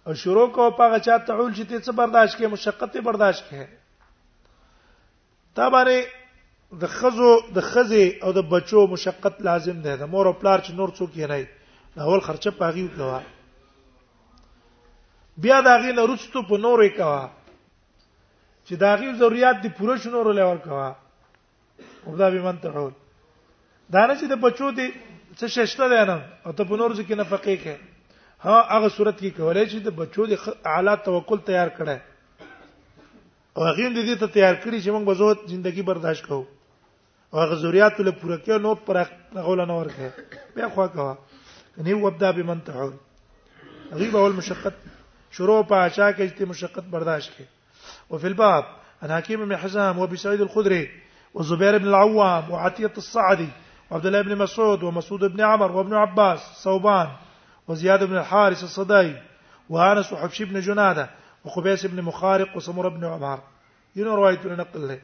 او 0.07 0.13
شروع 0.13 0.48
کو 0.48 0.69
پاغه 0.71 1.00
چا 1.00 1.17
تعول 1.17 1.53
چې 1.53 1.67
ته 1.69 1.79
څه 1.79 1.91
برداشت 1.95 2.38
کې 2.38 2.48
مشقت 2.51 2.98
برداشت 2.98 3.43
کې 3.50 3.65
تا 5.55 5.69
باندې 5.69 6.79
د 6.81 6.88
خزو 6.88 7.31
د 7.55 7.59
خزې 7.62 8.24
او 8.24 8.31
د 8.31 8.41
بچو 8.51 8.88
مشقت 8.88 9.41
لازم 9.41 9.81
ده 9.81 9.95
د 9.98 10.03
مور 10.03 10.25
او 10.27 10.33
پلار 10.33 10.59
چې 10.59 10.71
نور 10.71 10.89
څوک 10.89 11.12
یې 11.15 11.29
نه 11.95 12.03
اول 12.03 12.19
خرچه 12.21 12.51
پاغي 12.51 12.83
وکوا 12.86 13.21
بیا 15.38 15.62
دا 15.62 15.77
غي 15.81 15.91
نه 15.91 16.05
رستو 16.13 16.41
په 16.43 16.57
نورې 16.57 16.89
کوا 16.98 17.29
چې 18.69 18.75
دا 18.81 18.89
غي 19.01 19.11
ضرورت 19.21 19.61
دي 19.65 19.69
پوره 19.77 19.93
شنو 20.01 20.23
رول 20.25 20.39
ورکوا 20.47 20.89
وبدا 22.07 22.27
به 22.35 22.41
من 22.47 22.59
تحول 22.65 22.91
دا 23.95 24.03
نه 24.09 24.13
چې 24.19 24.25
د 24.33 24.39
بچو 24.43 24.69
دي 24.79 24.85
څه 25.39 25.45
ششته 25.55 25.85
ده 25.93 26.01
نه 26.09 26.17
او 26.45 26.51
ته 26.59 26.63
په 26.71 26.77
نور 26.81 26.93
ځکه 26.99 27.15
نه 27.21 27.25
فقې 27.31 27.55
کې 27.63 27.75
ها 28.45 28.57
هغه 28.75 28.89
صورت 28.99 29.17
کې 29.19 29.31
کولای 29.39 29.65
چې 29.71 29.77
د 29.85 29.89
بچو 29.99 30.27
د 30.27 30.33
اعلی 30.75 30.95
توکل 31.07 31.41
تیار 31.49 31.69
کړه 31.77 31.97
او 33.57 33.65
هغه 33.69 33.89
دې 33.97 34.23
ته 34.23 34.35
تیار 34.39 34.55
کړی 34.63 34.77
چې 34.83 34.89
موږ 34.95 35.03
به 35.11 35.21
زوت 35.23 35.39
ژوندۍ 35.49 35.81
برداشت 35.91 36.25
کوو 36.25 36.45
او 37.33 37.39
هغه 37.43 37.55
ضرورت 37.65 37.99
له 38.07 38.11
پوره 38.21 38.38
کې 38.45 38.61
نو 38.65 38.75
پر 38.88 39.01
غول 39.49 39.65
نه 39.67 39.79
ورکه 39.79 40.13
بیا 40.55 40.69
خوا 40.73 40.88
کوا 40.97 41.11
نه 41.77 41.95
وبدا 41.95 42.31
به 42.38 42.43
من 42.53 42.61
تحول 42.71 42.93
غیب 43.99 44.17
اول 44.17 44.31
مشقت 44.41 44.73
شروع 45.38 45.61
په 45.63 45.85
عشاء 45.89 46.11
کې 46.11 46.38
چې 46.38 46.53
مشقت 46.53 46.85
برداشت 46.95 47.33
کړي 47.38 47.57
وفي 48.10 48.27
الباب 48.27 48.65
عن 49.03 49.13
حكيم 49.15 49.46
بن 49.46 49.58
حزام 49.58 50.00
وابي 50.00 50.17
سعيد 50.17 50.41
الخدري 50.41 50.89
والزبير 51.34 51.77
بن 51.77 51.88
العوام 51.88 52.51
وعتية 52.51 52.93
الصعدي 52.98 53.50
وعبد 53.91 54.05
الله 54.05 54.22
بن 54.22 54.38
مسعود 54.38 54.84
ومسعود 54.84 55.19
بن 55.24 55.41
عمر 55.41 55.72
وابن 55.72 55.93
عباس 55.93 56.39
صوبان 56.63 57.10
وزياد 57.67 58.03
بن 58.03 58.17
الحارث 58.17 58.63
الصدي 58.63 59.13
وانس 59.69 60.13
وحبشي 60.13 60.46
بن 60.46 60.60
جناده 60.60 61.10
وخبيس 61.46 61.86
بن 61.86 62.01
مخارق 62.01 62.58
وسمر 62.58 62.89
بن 62.89 63.05
عمار 63.05 63.41
ينو 63.96 64.15
روايه 64.15 64.39
نقل 64.46 64.88
له 64.88 65.00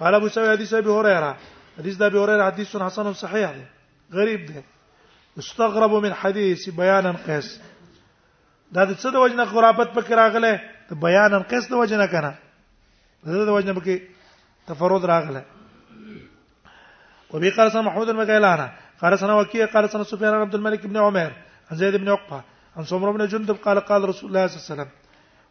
قال 0.00 0.14
ابو 0.14 0.28
سعيد 0.28 0.50
حديث 0.50 0.74
ابي 0.74 0.90
هريره 0.90 1.36
حديث 1.78 2.02
ابي 2.02 2.18
هريره 2.18 2.44
حديث 2.50 2.76
حسن 2.76 3.12
صحيح 3.12 3.50
ده 3.50 3.64
غريب 4.12 4.46
ده 4.46 4.62
استغرب 5.38 5.90
من 5.92 6.14
حديث 6.14 6.68
بيان 6.70 7.16
قيس 7.16 7.60
ده 8.72 8.84
د 8.84 8.90
وجنا 8.90 9.10
د 9.10 9.14
وجنه 9.16 9.44
خرافت 9.44 10.12
راغله 10.12 10.60
ته 10.88 10.94
بیان 10.94 11.34
انقص 11.34 11.68
د 11.68 11.74
وجه 11.80 11.96
نه 11.96 12.06
کنه 12.12 12.32
د 13.48 13.50
وجه 13.56 13.72
نه 13.72 13.80
کې 13.80 13.96
تفرد 14.70 15.04
راغله 15.10 15.42
وبي 17.32 17.50
قال 17.56 17.72
سمع 17.72 17.82
محمود 17.84 18.08
المقيلانة 18.08 18.66
قال 19.00 19.18
سنة 19.18 19.38
وكيع 19.38 19.66
قال 19.66 19.90
سنة 19.90 20.02
سفيان 20.04 20.34
عبد 20.34 20.54
الملك 20.54 20.86
بن 20.86 20.96
عمر 20.96 21.30
عن 21.70 21.76
زيد 21.76 21.96
بن 21.96 22.08
عقبة 22.08 22.40
عن 22.76 22.84
سمر 22.84 23.10
بن 23.10 23.26
جندب 23.26 23.54
قال 23.64 23.80
قال 23.80 24.08
رسول 24.08 24.28
الله 24.28 24.46
صلى 24.46 24.56
الله 24.56 24.66
عليه 24.66 24.72
وسلم 24.82 24.88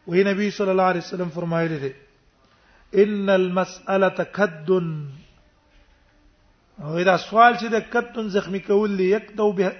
وهي 0.06 0.22
نبي 0.30 0.50
صلى 0.50 0.70
الله 0.72 0.84
عليه 0.92 1.00
وسلم 1.04 1.28
فرمائے 1.34 1.68
دي 1.68 1.92
ان 3.02 3.30
المسألة 3.30 4.08
كد 4.32 4.70
او 6.82 7.02
دا 7.02 7.16
سوال 7.18 7.52
چې 7.58 7.66
د 7.70 7.90
کتون 7.90 8.28
زخمی 8.28 8.58
کول 8.58 8.90
لیک 8.90 9.30
دو 9.38 9.52
به 9.58 9.72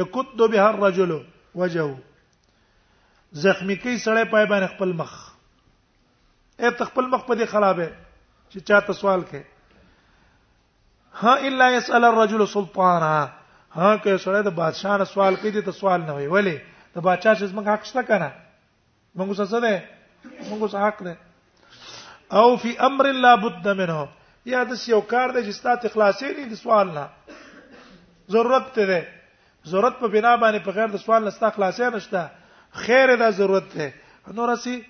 یکد 0.00 0.36
به 0.52 0.60
الرجل 0.68 1.18
وجهه 1.54 1.98
زخمی 3.32 3.74
کوي 3.82 3.96
سړی 4.06 4.24
پای 4.30 4.46
باندې 4.46 4.72
خپل 4.74 4.92
مخ 4.96 5.12
اې 6.60 6.70
ته 6.80 6.84
خپل 6.90 7.06
مخ 7.12 7.22
په 7.28 7.34
دې 7.38 7.46
خرابې 7.52 7.88
چې 8.50 8.58
چاته 8.70 8.92
سوال 8.98 9.22
کې 9.30 9.42
ها 11.20 11.34
الا 11.50 11.68
يسال 11.76 12.04
الرجل 12.08 12.46
سلطانا 12.54 13.14
ها 13.76 13.90
که 14.02 14.18
سړی 14.24 14.42
د 14.48 14.54
بادشاہ 14.58 14.96
نه 14.98 15.04
سوال 15.12 15.36
کوي 15.44 15.52
ته 15.62 15.72
سوال 15.78 16.00
نه 16.04 16.14
وي 16.18 16.26
ولی 16.34 16.54
د 16.94 16.98
بادشاہ 16.98 17.34
چې 17.34 17.46
موږ 17.56 17.68
حق 17.74 17.84
شته 17.92 18.02
کنه 18.10 18.28
موږ 19.16 19.36
څه 19.36 19.60
ده 19.64 19.84
موږ 20.50 20.70
څه 20.70 20.78
حق 20.86 21.02
ده 21.02 21.16
او 22.40 22.56
فی 22.60 22.70
امر 22.86 23.06
لا 23.22 23.30
بد 23.40 23.66
منه 23.68 24.04
یا 24.50 24.60
د 24.68 24.76
یو 24.90 25.00
کار 25.14 25.28
دی 25.32 25.52
چې 25.52 25.56
ستاسو 25.62 25.88
اخلاصې 25.88 26.40
نه 26.40 26.48
دي 26.48 26.56
سوال 26.60 26.88
نه 26.88 27.08
ضرورت 28.36 28.70
ته 28.78 28.86
ده 28.86 29.08
ضرورت 29.72 29.98
په 30.04 30.14
بنا 30.14 30.36
باندې 30.36 30.64
په 30.68 30.78
غیر 30.78 30.86
د 30.94 31.04
سوال 31.06 31.20
نه 31.24 31.30
ستاسو 31.30 31.56
اخلاصې 31.56 31.94
نشته 31.96 32.24
خیر 32.74 33.08
دا 33.22 33.28
ضرورت 33.38 33.66
ده 33.74 33.86
نو 34.36 34.46
راسي 34.46 34.84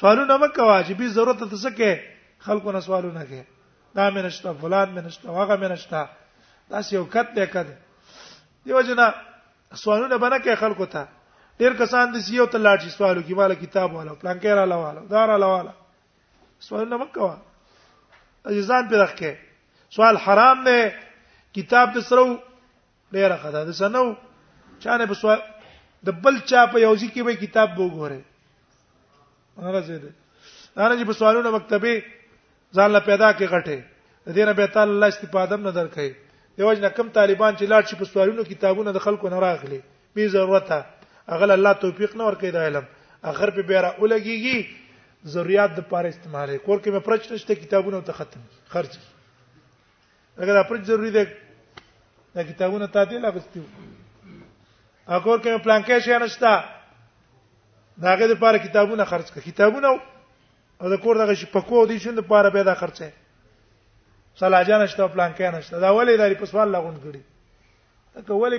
سوالونه 0.00 0.36
مکوا 0.36 0.82
چې 0.84 0.92
به 0.98 1.08
ضرورت 1.08 1.38
ته 1.38 1.56
څه 1.56 1.70
کې 1.78 1.92
خلکو 2.46 2.72
نه 2.72 2.80
سوالونه 2.80 3.22
کې 3.24 3.40
دا 3.94 4.10
مې 4.10 4.20
نشته 4.26 4.52
فلان 4.60 4.88
مې 4.94 5.00
نشته 5.06 5.28
هغه 5.28 5.56
مې 5.60 5.68
نشته 5.72 5.98
دا 6.70 6.78
یو 6.92 7.04
کټ 7.14 7.26
دی 7.36 7.46
کړ 7.52 7.66
دیو 8.64 8.80
جنا 8.88 9.06
سوالونه 9.82 10.16
باندې 10.18 10.38
کې 10.44 10.54
خلکو 10.64 10.86
ته 10.86 11.02
ډیر 11.60 11.72
کسان 11.80 12.12
د 12.14 12.18
سیو 12.24 12.46
ته 12.46 12.58
لاړ 12.58 12.76
شي 12.82 12.90
سوالو 12.96 13.22
کې 13.22 13.32
مال 13.36 13.54
کتاب 13.54 13.88
والا 13.94 14.14
پلان 14.14 14.36
کې 14.40 14.46
را 14.46 14.64
لاواله 14.64 15.00
دار 15.12 15.28
را 15.28 15.36
لاواله 15.36 15.72
سوالونه 16.68 16.96
مکوا 16.96 17.36
اجزان 18.46 18.88
په 18.88 18.96
رخ 19.02 19.12
کې 19.20 19.32
سوال 19.96 20.16
حرام 20.16 20.62
نه 20.68 20.92
کتاب 21.56 21.92
د 21.94 21.98
سرو 22.08 22.26
ډیر 23.12 23.36
خدای 23.36 23.66
د 23.66 23.70
سنو 23.80 24.04
چانه 24.82 25.06
په 25.06 25.14
سوال 25.14 25.42
د 26.06 26.10
بل 26.22 26.38
چا 26.50 26.64
په 26.72 26.80
یوځی 26.84 27.08
کې 27.08 27.22
به 27.22 27.34
کتاب 27.44 27.74
وګوره 27.78 28.20
هغه 29.68 29.80
څه 29.86 29.98
ده 30.02 30.10
دا 30.76 30.88
نه 30.88 30.94
چې 30.98 31.04
په 31.10 31.18
سوالونو 31.18 31.50
مکتبه 31.56 32.02
ځان 32.78 32.90
لا 32.94 33.00
پیدا 33.10 33.28
کې 33.32 33.46
غټه 33.54 34.34
دینه 34.38 34.52
به 34.60 34.66
تعالی 34.76 34.92
الله 34.94 35.06
استفاده 35.12 35.56
نه 35.66 35.72
درکې 35.78 36.60
یو 36.62 36.72
جن 36.74 36.88
کم 36.96 37.08
طالبان 37.20 37.54
چې 37.56 37.64
لاړ 37.74 37.82
شي 37.90 37.96
په 38.02 38.10
سوالونو 38.14 38.42
کتابونه 38.50 38.92
د 38.98 39.06
خلکو 39.06 39.28
نه 39.34 39.38
راغلي 39.46 39.80
به 40.16 40.28
ضرورت 40.34 40.72
هغه 40.74 41.54
الله 41.58 41.74
توفیق 41.86 42.16
نه 42.20 42.24
ورکې 42.28 42.50
دا 42.58 42.64
علم 42.72 42.84
اخر 43.32 43.50
په 43.56 43.62
بیره 43.70 43.94
ولګيږي 43.98 45.32
ضرورت 45.36 45.76
د 45.80 45.88
پاره 45.94 46.08
استعمال 46.14 46.56
کور 46.56 46.78
کې 46.78 46.90
مې 46.92 47.08
پرچ 47.10 47.32
نشته 47.32 47.54
کتابونه 47.64 48.00
ته 48.10 48.20
ختم 48.20 48.48
خرج 48.76 48.98
اگر 50.44 50.56
اپر 50.64 50.84
ضروری 50.92 51.10
ده 51.16 51.26
دا 52.36 52.42
کتابونه 52.52 52.86
ته 52.94 53.04
دی 53.10 53.18
لاغستیو 53.18 53.62
اګور 55.08 55.38
کې 55.42 55.56
پلان 55.64 55.82
کې 55.82 55.98
شي 56.00 56.14
نشتا 56.22 56.52
داګه 58.02 58.26
د 58.30 58.34
پاره 58.40 58.58
کتابونه 58.62 59.04
خرج 59.04 59.32
کړه 59.34 59.40
کتابونه 59.50 59.88
او 59.90 60.86
د 60.88 60.94
کور 61.02 61.16
دغه 61.18 61.46
پکو 61.52 61.86
دي 61.90 61.98
چې 61.98 62.08
د 62.22 62.22
پاره 62.22 62.50
پیدا 62.54 62.74
خرچه 62.74 63.10
صلاحجان 64.38 64.80
نشته 64.86 65.02
پلان 65.10 65.34
کې 65.34 65.54
نشته 65.58 65.78
دا 65.82 65.90
ولې 65.90 66.16
داری 66.18 66.34
په 66.38 66.46
سوال 66.46 66.68
لغون 66.70 67.00
کړي 67.02 67.22
دا 68.22 68.30
ولې 68.34 68.58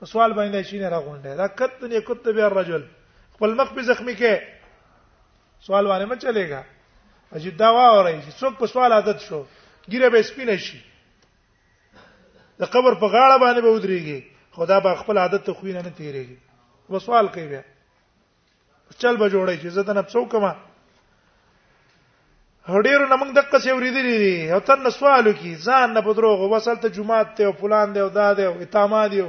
په 0.00 0.04
سوال 0.08 0.32
باندې 0.32 0.62
شي 0.68 0.78
نه 0.80 0.88
راغونډه 0.88 1.36
دا 1.36 1.48
کت 1.52 1.82
نه 1.84 2.00
کت 2.00 2.28
به 2.32 2.44
الرجل 2.48 2.82
خپل 3.36 3.50
مخ 3.54 3.72
په 3.76 3.82
زخمی 3.92 4.16
کې 4.16 4.40
سوال 5.60 5.86
باندې 5.86 6.08
مچ 6.12 6.22
چلےګا 6.24 6.62
اجي 7.36 7.50
دا 7.52 7.70
واوري 7.72 8.18
چې 8.24 8.32
څوک 8.40 8.58
په 8.64 8.66
سوال 8.66 8.92
عادت 8.92 9.20
شو 9.20 9.44
ګیره 9.88 10.08
به 10.10 10.22
سپینه 10.24 10.56
شي 10.56 10.80
د 12.60 12.68
قبر 12.72 12.94
په 12.96 13.06
غاړه 13.12 13.36
باندې 13.44 13.60
به 13.62 13.70
ودرېږي 13.76 14.31
خدا 14.52 14.80
به 14.80 14.94
خپل 14.94 15.18
عادت 15.18 15.44
ته 15.44 15.52
خوینه 15.52 15.82
نه 15.82 15.90
تیریږي 15.98 16.36
و 16.90 16.98
سوال 16.98 17.28
کوي 17.28 17.46
بیا 17.48 17.62
چل 18.98 19.16
به 19.16 19.28
جوړی 19.30 19.56
چې 19.62 19.66
زه 19.76 19.82
تنه 19.82 20.02
څوک 20.12 20.34
ما 20.34 20.54
هډیرو 22.68 23.06
نمنګ 23.12 23.30
دک 23.38 23.50
څه 23.64 23.70
ورېدلې 23.78 24.16
دي 24.24 24.52
او 24.54 24.60
تنه 24.60 24.90
سوال 24.98 25.32
کوي 25.32 25.54
ځان 25.66 25.88
نه 25.96 26.00
بدروغ 26.00 26.40
وصل 26.54 26.74
ته 26.82 26.88
جمعه 26.96 27.24
ته 27.36 27.42
او 27.44 27.52
فلان 27.52 27.92
دی 27.94 28.00
او 28.00 28.08
دا 28.08 28.34
دی 28.34 28.44
او 28.44 28.54
اتامه 28.64 29.08
دی 29.08 29.20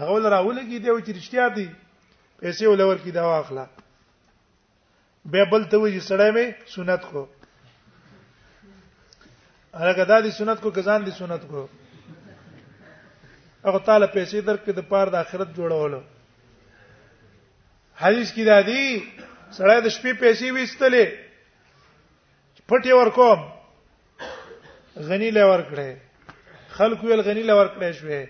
هغه 0.00 0.12
ول 0.14 0.26
راولګي 0.34 0.78
دی 0.84 0.88
او 0.90 1.00
چې 1.00 1.10
رښتیا 1.18 1.46
دی 1.56 1.66
پیسې 2.40 2.64
ولور 2.72 2.96
کې 2.98 3.10
دا 3.12 3.24
واخلہ 3.26 3.66
به 5.24 5.44
بل 5.50 5.64
ته 5.64 5.76
وی 5.78 6.00
سړی 6.00 6.30
مې 6.36 6.70
سنت 6.74 7.02
کو 7.10 7.28
هغه 9.74 10.04
دا 10.04 10.20
دي 10.20 10.30
سنت 10.30 10.60
کو 10.60 10.70
کزان 10.70 11.04
دي 11.06 11.10
سنت 11.10 11.48
کو 11.50 11.68
هغه 13.66 13.78
تعالی 13.86 14.06
پیسې 14.16 14.40
درکې 14.48 14.72
د 14.74 14.80
پاره 14.90 15.10
د 15.12 15.14
آخرت 15.24 15.48
جوړولو 15.56 16.00
حدیث 18.02 18.28
کې 18.36 18.42
دا 18.50 18.58
دی 18.68 18.82
سړی 19.58 19.78
د 19.84 19.88
شپې 19.96 20.12
پیسې 20.24 20.46
وېستلې 20.56 21.04
پټي 22.72 22.92
ورکوم 23.00 23.38
غنی 25.10 25.30
له 25.38 25.42
ورکړې 25.52 25.90
خلکو 26.76 27.04
یې 27.08 27.16
غنی 27.26 27.44
له 27.50 27.54
ورکړې 27.60 27.88
شوې 27.98 28.22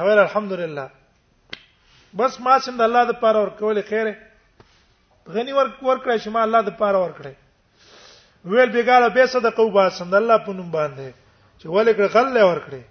حوال 0.00 0.18
الحمدلله 0.24 0.86
بس 2.20 2.32
ما 2.48 2.56
سم 2.64 2.74
د 2.82 2.84
الله 2.88 3.02
د 3.10 3.12
پاره 3.22 3.38
ورکول 3.44 3.76
خیره 3.92 4.14
غنی 5.34 5.52
ورک 5.58 5.74
ورکړې 5.88 6.16
شما 6.26 6.40
الله 6.46 6.60
د 6.66 6.70
پاره 6.80 6.98
ورکړې 7.04 7.32
ویل 8.50 8.70
بیګاله 8.76 9.08
به 9.16 9.24
صدقه 9.34 9.62
وباسم 9.64 10.08
د 10.12 10.14
الله 10.22 10.36
په 10.44 10.50
نوم 10.60 10.68
باندې 10.76 11.06
چې 11.60 11.66
ولې 11.74 11.92
کړ 11.98 12.06
غل 12.16 12.28
له 12.36 12.42
ورکړې 12.50 12.82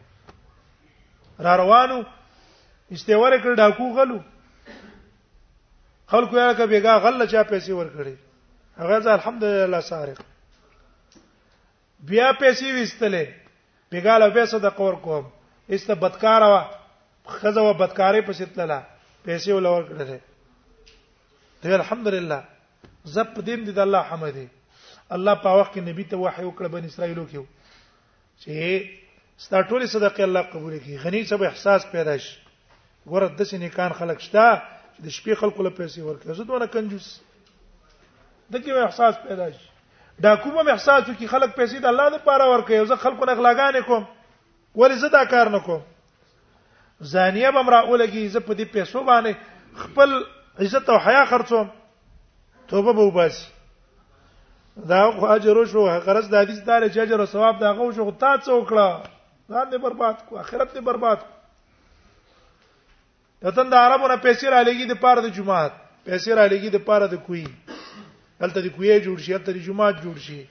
را 1.40 1.56
روانو 1.58 2.02
استیور 2.92 3.38
کړ 3.44 3.56
ډاکو 3.56 3.90
غلو 3.98 4.18
خلکو 6.12 6.38
یې 6.38 6.54
کبه 6.58 6.66
بیګا 6.66 6.94
غل 7.04 7.26
چا 7.32 7.44
پیسې 7.44 7.72
ورکړي 7.74 8.16
هغه 8.82 9.00
ځ 9.00 9.08
الحمدلله 9.18 9.82
سارق 9.90 10.20
بیا 12.12 12.32
پیسې 12.32 12.68
وستلې 12.82 13.26
بیګا 13.92 14.18
له 14.22 14.30
پیسې 14.30 14.60
د 14.66 14.70
قور 14.82 14.96
کوم 15.08 15.26
استه 15.76 15.96
بدکار 16.06 16.42
وا 16.42 16.62
خزه 17.28 17.62
و 17.62 17.74
بدکارې 17.74 18.22
پسې 18.22 18.46
تللا 18.56 18.80
پیسې 19.26 19.52
ولور 19.54 19.84
کړلې 19.84 20.20
ته 21.62 21.76
الحمدلله 21.76 22.44
زپ 23.16 23.36
دین 23.50 23.64
دي 23.66 23.72
د 23.74 23.80
الله 23.86 24.02
حمدي 24.12 24.48
الله 25.16 25.34
په 25.48 25.58
وخت 25.60 25.74
کې 25.74 25.80
نبی 25.90 26.04
ته 26.04 26.18
وحي 26.18 26.44
وکړ 26.46 26.68
بن 26.78 26.86
اسرائیلو 26.92 27.26
کې 27.30 27.46
چې 28.40 28.52
ستا 29.40 29.62
ټول 29.62 29.88
صدقه 29.90 30.24
الله 30.24 30.42
قبول 30.52 30.78
کړي 30.80 30.98
غنی 31.06 31.24
څه 31.26 31.38
به 31.40 31.48
احساس 31.48 31.86
پیدا 31.94 32.18
شي 32.26 32.34
ګوره 33.10 33.28
د 33.40 33.44
سینې 33.44 33.70
کان 33.80 33.92
خلک 34.00 34.20
شته 34.22 34.46
چې 34.60 35.02
د 35.06 35.14
شپې 35.16 35.34
خلکو 35.42 35.64
له 35.66 35.70
پیسې 35.70 36.02
ورکړي 36.02 36.34
زه 36.38 36.44
دونه 36.44 36.68
کنجوس 36.76 37.10
دغه 38.56 38.80
احساس 38.86 39.16
پیدا 39.28 39.48
شي 39.58 39.66
دا 40.26 40.32
کومه 40.44 40.72
احساس 40.74 41.04
چې 41.04 41.26
خلک 41.34 41.54
پیسې 41.58 41.80
د 41.86 41.94
الله 41.94 42.08
لپاره 42.16 42.48
ورکړي 42.52 42.86
زه 42.92 42.96
خلکو 43.04 43.26
نه 43.30 43.36
اخلاقان 43.38 43.78
کوم 43.90 44.04
ولې 44.76 44.98
زه 45.04 45.10
دا 45.16 45.24
کار 45.34 45.50
نه 45.56 45.60
کوم 45.68 45.82
زانیه 47.12 47.52
به 47.58 47.62
مرا 47.68 47.82
ولګي 47.86 48.28
زه 48.38 48.42
په 48.48 48.54
دې 48.54 48.66
پیسو 48.78 49.04
باندې 49.04 49.34
خپل 49.84 50.24
عزت 50.66 50.90
او 50.90 50.98
حیا 51.10 51.22
خرڅوم 51.34 51.68
توبه 52.72 52.94
به 53.02 53.06
وباسي 53.12 53.48
دا 54.94 55.04
خو 55.20 55.26
اجر 55.34 55.58
او 55.58 55.66
شو 55.70 55.86
غرض 56.08 56.30
د 56.34 56.42
حدیث 56.42 56.58
دار 56.70 56.82
چې 56.90 56.98
اجر 57.06 57.20
او 57.20 57.26
ثواب 57.34 57.60
دا 57.60 57.72
غو 57.78 57.92
شو 58.00 58.10
ته 58.26 58.34
څوکړه 58.38 59.17
ځان 59.50 59.66
دې 59.72 59.78
برباد 59.82 60.14
کو 60.30 60.40
اخرت 60.40 60.74
دې 60.74 60.82
برباد 60.92 61.18
کو 61.24 61.36
یتن 63.48 63.70
د 63.72 63.76
عربونو 63.88 64.18
پیسې 64.24 64.48
را 64.54 64.62
لګي 64.68 64.86
د 64.92 65.00
پاره 65.02 65.22
د 65.26 65.30
جمعات 65.38 65.72
پیسې 66.08 66.32
را 66.40 66.46
لګي 66.54 66.70
د 66.76 66.84
پاره 66.88 67.08
د 67.14 67.22
کوی 67.28 67.44
دلته 68.42 68.60
د 68.66 68.68
کوی 68.76 68.92
جوړ 69.06 69.18
شي 69.26 69.32
دلته 69.38 69.52
د 69.56 69.60
جمعات 69.70 69.96
جوړ 70.04 70.16
شي 70.26 70.42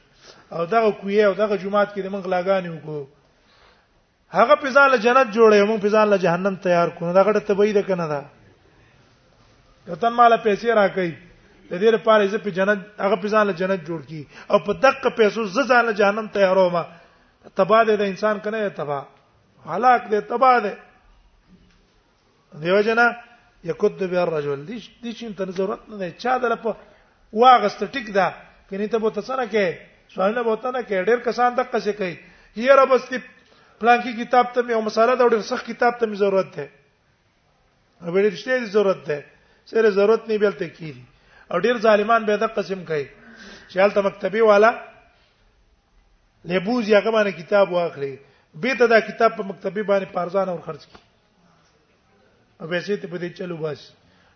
او 0.52 0.64
دغه 0.72 0.90
کوی 1.02 1.22
او 1.28 1.34
دغه 1.34 1.56
جمعات 1.64 1.92
کې 1.94 2.02
د 2.06 2.14
منغ 2.14 2.24
لاګانی 2.34 2.70
وکړو 2.72 3.04
هغه 4.38 4.54
پیزان 4.64 4.88
له 4.94 4.98
جنت 5.04 5.28
جوړې 5.36 5.68
موږ 5.70 5.80
پیزان 5.86 6.08
له 6.14 6.18
جهنم 6.24 6.56
تیار 6.68 6.88
کړو 6.96 7.12
دا 7.18 7.22
غټه 7.28 7.40
تبعی 7.52 7.72
ده 7.78 7.82
کنه 7.90 8.06
دا 8.14 8.22
یتن 9.92 10.12
مال 10.20 10.36
پیسې 10.46 10.78
راکې 10.80 11.70
د 11.70 11.74
دې 11.82 11.90
لپاره 11.96 12.30
چې 12.30 12.38
په 12.46 12.56
جنت 12.60 12.80
هغه 13.04 13.16
پیزان 13.26 13.46
له 13.50 13.60
جنت 13.60 13.84
جوړ 13.90 14.00
کی 14.08 14.26
او 14.50 14.64
په 14.68 14.80
دقه 14.86 15.10
پیسو 15.22 15.44
زځان 15.58 15.84
له 15.92 15.98
جهنم 16.00 16.32
تیارو 16.38 16.68
ما 16.78 16.84
تبا 17.54 17.82
دې 17.86 17.96
د 17.98 18.02
انسان 18.14 18.38
کنه 18.44 18.68
تبا 18.76 19.00
هلاک 19.66 20.02
دې 20.10 20.20
تبا 20.28 20.52
دې 20.64 20.74
دیو 22.62 22.80
جنا 22.88 23.06
یکد 23.64 24.02
به 24.10 24.18
الرجل 24.22 24.60
دې 24.66 24.78
دې 25.02 25.12
چې 25.18 25.26
ته 25.38 25.44
ضرورت 25.56 25.82
نه 25.88 26.10
چا 26.22 26.38
دل 26.42 26.56
په 26.64 26.74
واغست 27.32 27.82
ټیک 27.92 28.06
دا 28.16 28.30
کینی 28.70 28.86
ته 28.88 28.98
به 28.98 29.10
تاسو 29.10 29.36
نه 29.36 29.46
کې 29.46 29.78
سوالنه 30.14 30.42
به 30.42 30.54
تاسو 30.56 30.70
نه 30.78 30.82
کې 30.82 31.06
ډېر 31.06 31.18
کسان 31.28 31.54
د 31.54 31.60
قصې 31.72 31.92
کوي 31.98 32.18
یره 32.66 32.84
بس 32.90 33.02
دې 33.10 33.18
پلان 33.80 33.98
کې 34.02 34.12
کتاب 34.26 34.46
ته 34.54 34.60
یو 34.74 34.80
مساله 34.80 35.14
دا 35.14 35.28
ډېر 35.28 35.42
سخت 35.54 35.66
کتاب 35.66 35.98
ته 36.00 36.14
ضرورت 36.22 36.50
ده 36.56 36.66
اوبې 38.02 38.22
رښتیا 38.32 38.64
ضرورت 38.74 39.02
ده 39.08 39.22
سره 39.70 39.90
ضرورت 39.98 40.28
نه 40.30 40.36
بیلته 40.38 40.66
کیږي 40.76 41.02
او 41.50 41.58
ډېر 41.60 41.76
ظالمان 41.86 42.24
به 42.26 42.36
د 42.42 42.52
قسم 42.58 42.84
کوي 42.90 43.06
چې 43.70 43.76
حالت 43.82 43.98
مکتبي 44.06 44.40
والا 44.42 44.70
لبوز 46.46 46.88
یغه 46.88 47.10
باندې 47.10 47.32
کتاب 47.42 47.72
واخلي 47.72 48.18
به 48.54 48.74
ته 48.80 48.86
دا 48.86 49.00
کتاب 49.00 49.36
په 49.36 49.42
مکتبه 49.50 49.82
باندې 49.82 50.12
پارزان 50.18 50.48
او 50.48 50.58
خرج 50.66 50.86
کی 50.86 50.98
او 52.60 52.68
پیسې 52.70 53.02
ته 53.02 53.10
په 53.10 53.18
دې 53.18 53.34
چلو 53.38 53.56
بس 53.62 53.82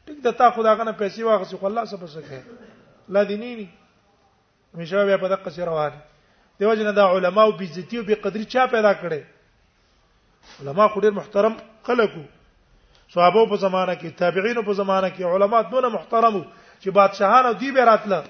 ټیک 0.06 0.24
دا 0.24 0.30
تا 0.40 0.50
خدای 0.56 0.74
غنه 0.80 0.92
پیسې 0.92 1.20
واغسي 1.28 1.56
خو 1.60 1.66
الله 1.66 1.84
سبحانه 1.92 2.14
سکه 2.16 3.14
لا 3.16 3.22
دینینی 3.30 3.68
مشه 4.80 5.04
بیا 5.10 5.16
په 5.22 5.28
دقه 5.34 5.50
سره 5.58 5.64
روان 5.70 5.92
دیو 6.60 6.74
جن 6.82 6.90
دا 6.98 7.06
علما 7.14 7.42
او 7.46 7.52
بیزتی 7.62 7.96
او 8.02 8.04
بقدری 8.10 8.44
چا 8.56 8.66
پیدا 8.74 8.94
کړي 9.04 9.22
علما 10.66 10.88
خو 10.90 11.00
ډیر 11.06 11.10
محترم 11.22 11.56
خلکو 11.90 12.24
صحابه 13.08 13.46
په 13.46 13.56
زمانہ 13.56 13.94
کې 14.00 14.18
تابعین 14.24 14.62
په 14.66 14.72
زمانہ 14.82 15.06
کې 15.06 15.34
علما 15.38 15.60
دونه 15.70 15.88
محترم 15.96 16.42
چې 16.80 16.88
بادشاهان 17.00 17.46
او 17.46 17.52
دی 17.64 17.72
به 17.72 17.84
راتله 17.92 18.22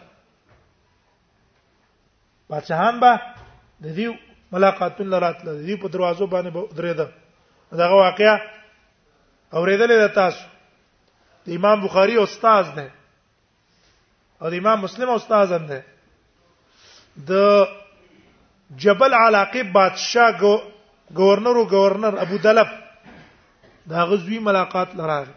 بادشاهان 2.54 2.98
به 3.00 3.38
د 3.82 3.86
دې 3.96 4.08
ملاقاتون 4.52 5.06
لراتله 5.10 5.52
د 5.52 5.60
دې 5.66 5.76
په 5.82 5.88
دروازو 5.88 6.26
باندې 6.26 6.76
درېده 6.78 7.06
دغه 7.82 7.94
واقعیا 8.04 8.36
اوریدلې 9.54 9.96
د 10.00 10.08
تاسو 10.14 10.44
د 11.46 11.56
امام 11.58 11.80
بخاری 11.84 12.16
استاد 12.22 12.66
دی 12.78 12.88
او 14.42 14.50
د 14.50 14.54
امام 14.62 14.80
مسلم 14.86 15.10
استاد 15.10 15.52
هم 15.56 15.66
دی 15.70 15.80
د 17.28 17.66
جبل 18.84 19.14
علاقه 19.20 19.62
بادشاه 19.62 20.62
گورنر 21.20 21.56
او 21.60 21.64
گورنر 21.70 22.14
ابو 22.24 22.36
دلف 22.42 22.68
دا 23.92 24.04
غزوی 24.06 24.38
ملاقات 24.48 24.94
لراغه 24.96 25.34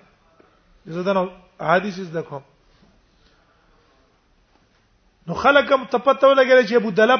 زدن 0.97 1.21
حدیث 1.67 1.95
زده 1.95 2.21
کوم 2.21 2.41
نو 5.27 5.33
خلک 5.33 5.71
هم 5.71 5.85
تپته 5.85 6.27
ولګل 6.31 6.67
چې 6.67 6.73
ابو 6.81 6.89
دلب 6.99 7.19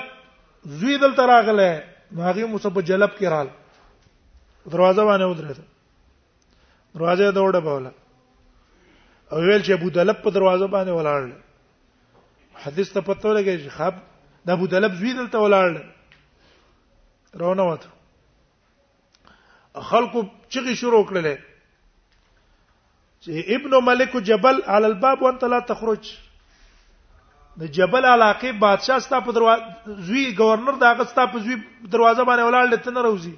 زوی 0.66 0.98
دل 0.98 1.16
تراغله 1.16 1.84
هغه 2.18 2.46
مصب 2.48 2.82
جلب 2.88 3.10
کړهال 3.20 3.48
دروازه 4.74 5.04
باندې 5.04 5.26
ودرېد 5.26 5.60
دروازه 6.96 7.24
دوړه 7.38 7.60
بوله 7.68 7.92
او 9.32 9.38
ویل 9.42 9.62
چې 9.64 9.72
ابو 9.78 9.88
دلب 9.98 10.18
په 10.26 10.30
دروازه 10.38 10.66
باندې 10.68 10.92
ولاړل 10.92 11.34
حدیث 12.64 12.88
ته 12.96 13.00
پته 13.02 13.30
لګی 13.38 13.56
چې 13.64 13.70
خاب 13.76 13.96
د 14.46 14.48
ابو 14.58 14.66
دلب 14.76 14.94
زوی 15.00 15.14
دلته 15.20 15.38
ولاړل 15.40 15.76
روانه 17.42 17.64
وته 17.70 17.90
خلکو 19.82 20.26
چغې 20.50 20.74
شروع 20.74 21.06
کړلې 21.10 21.36
چې 23.26 23.32
ابن 23.56 23.72
ملک 23.90 24.12
جبل 24.32 24.56
علی 24.76 24.86
الباب 24.92 25.18
وانت 25.24 25.42
لا 25.56 25.60
تخرج 25.72 26.04
د 27.60 27.66
جبل 27.78 28.06
علاقه 28.06 28.52
بادشاہ 28.62 29.00
ستا 29.06 29.20
په 29.26 29.32
دروازه 29.38 29.98
زوی 30.06 30.22
گورنر 30.38 30.78
داغه 30.84 31.04
ستا 31.10 31.26
په 31.34 31.40
زوی 31.48 31.58
دروازه 31.92 32.24
باندې 32.30 32.48
ولاړ 32.48 32.72
لته 32.74 32.92
نه 32.96 33.02
روزي 33.08 33.34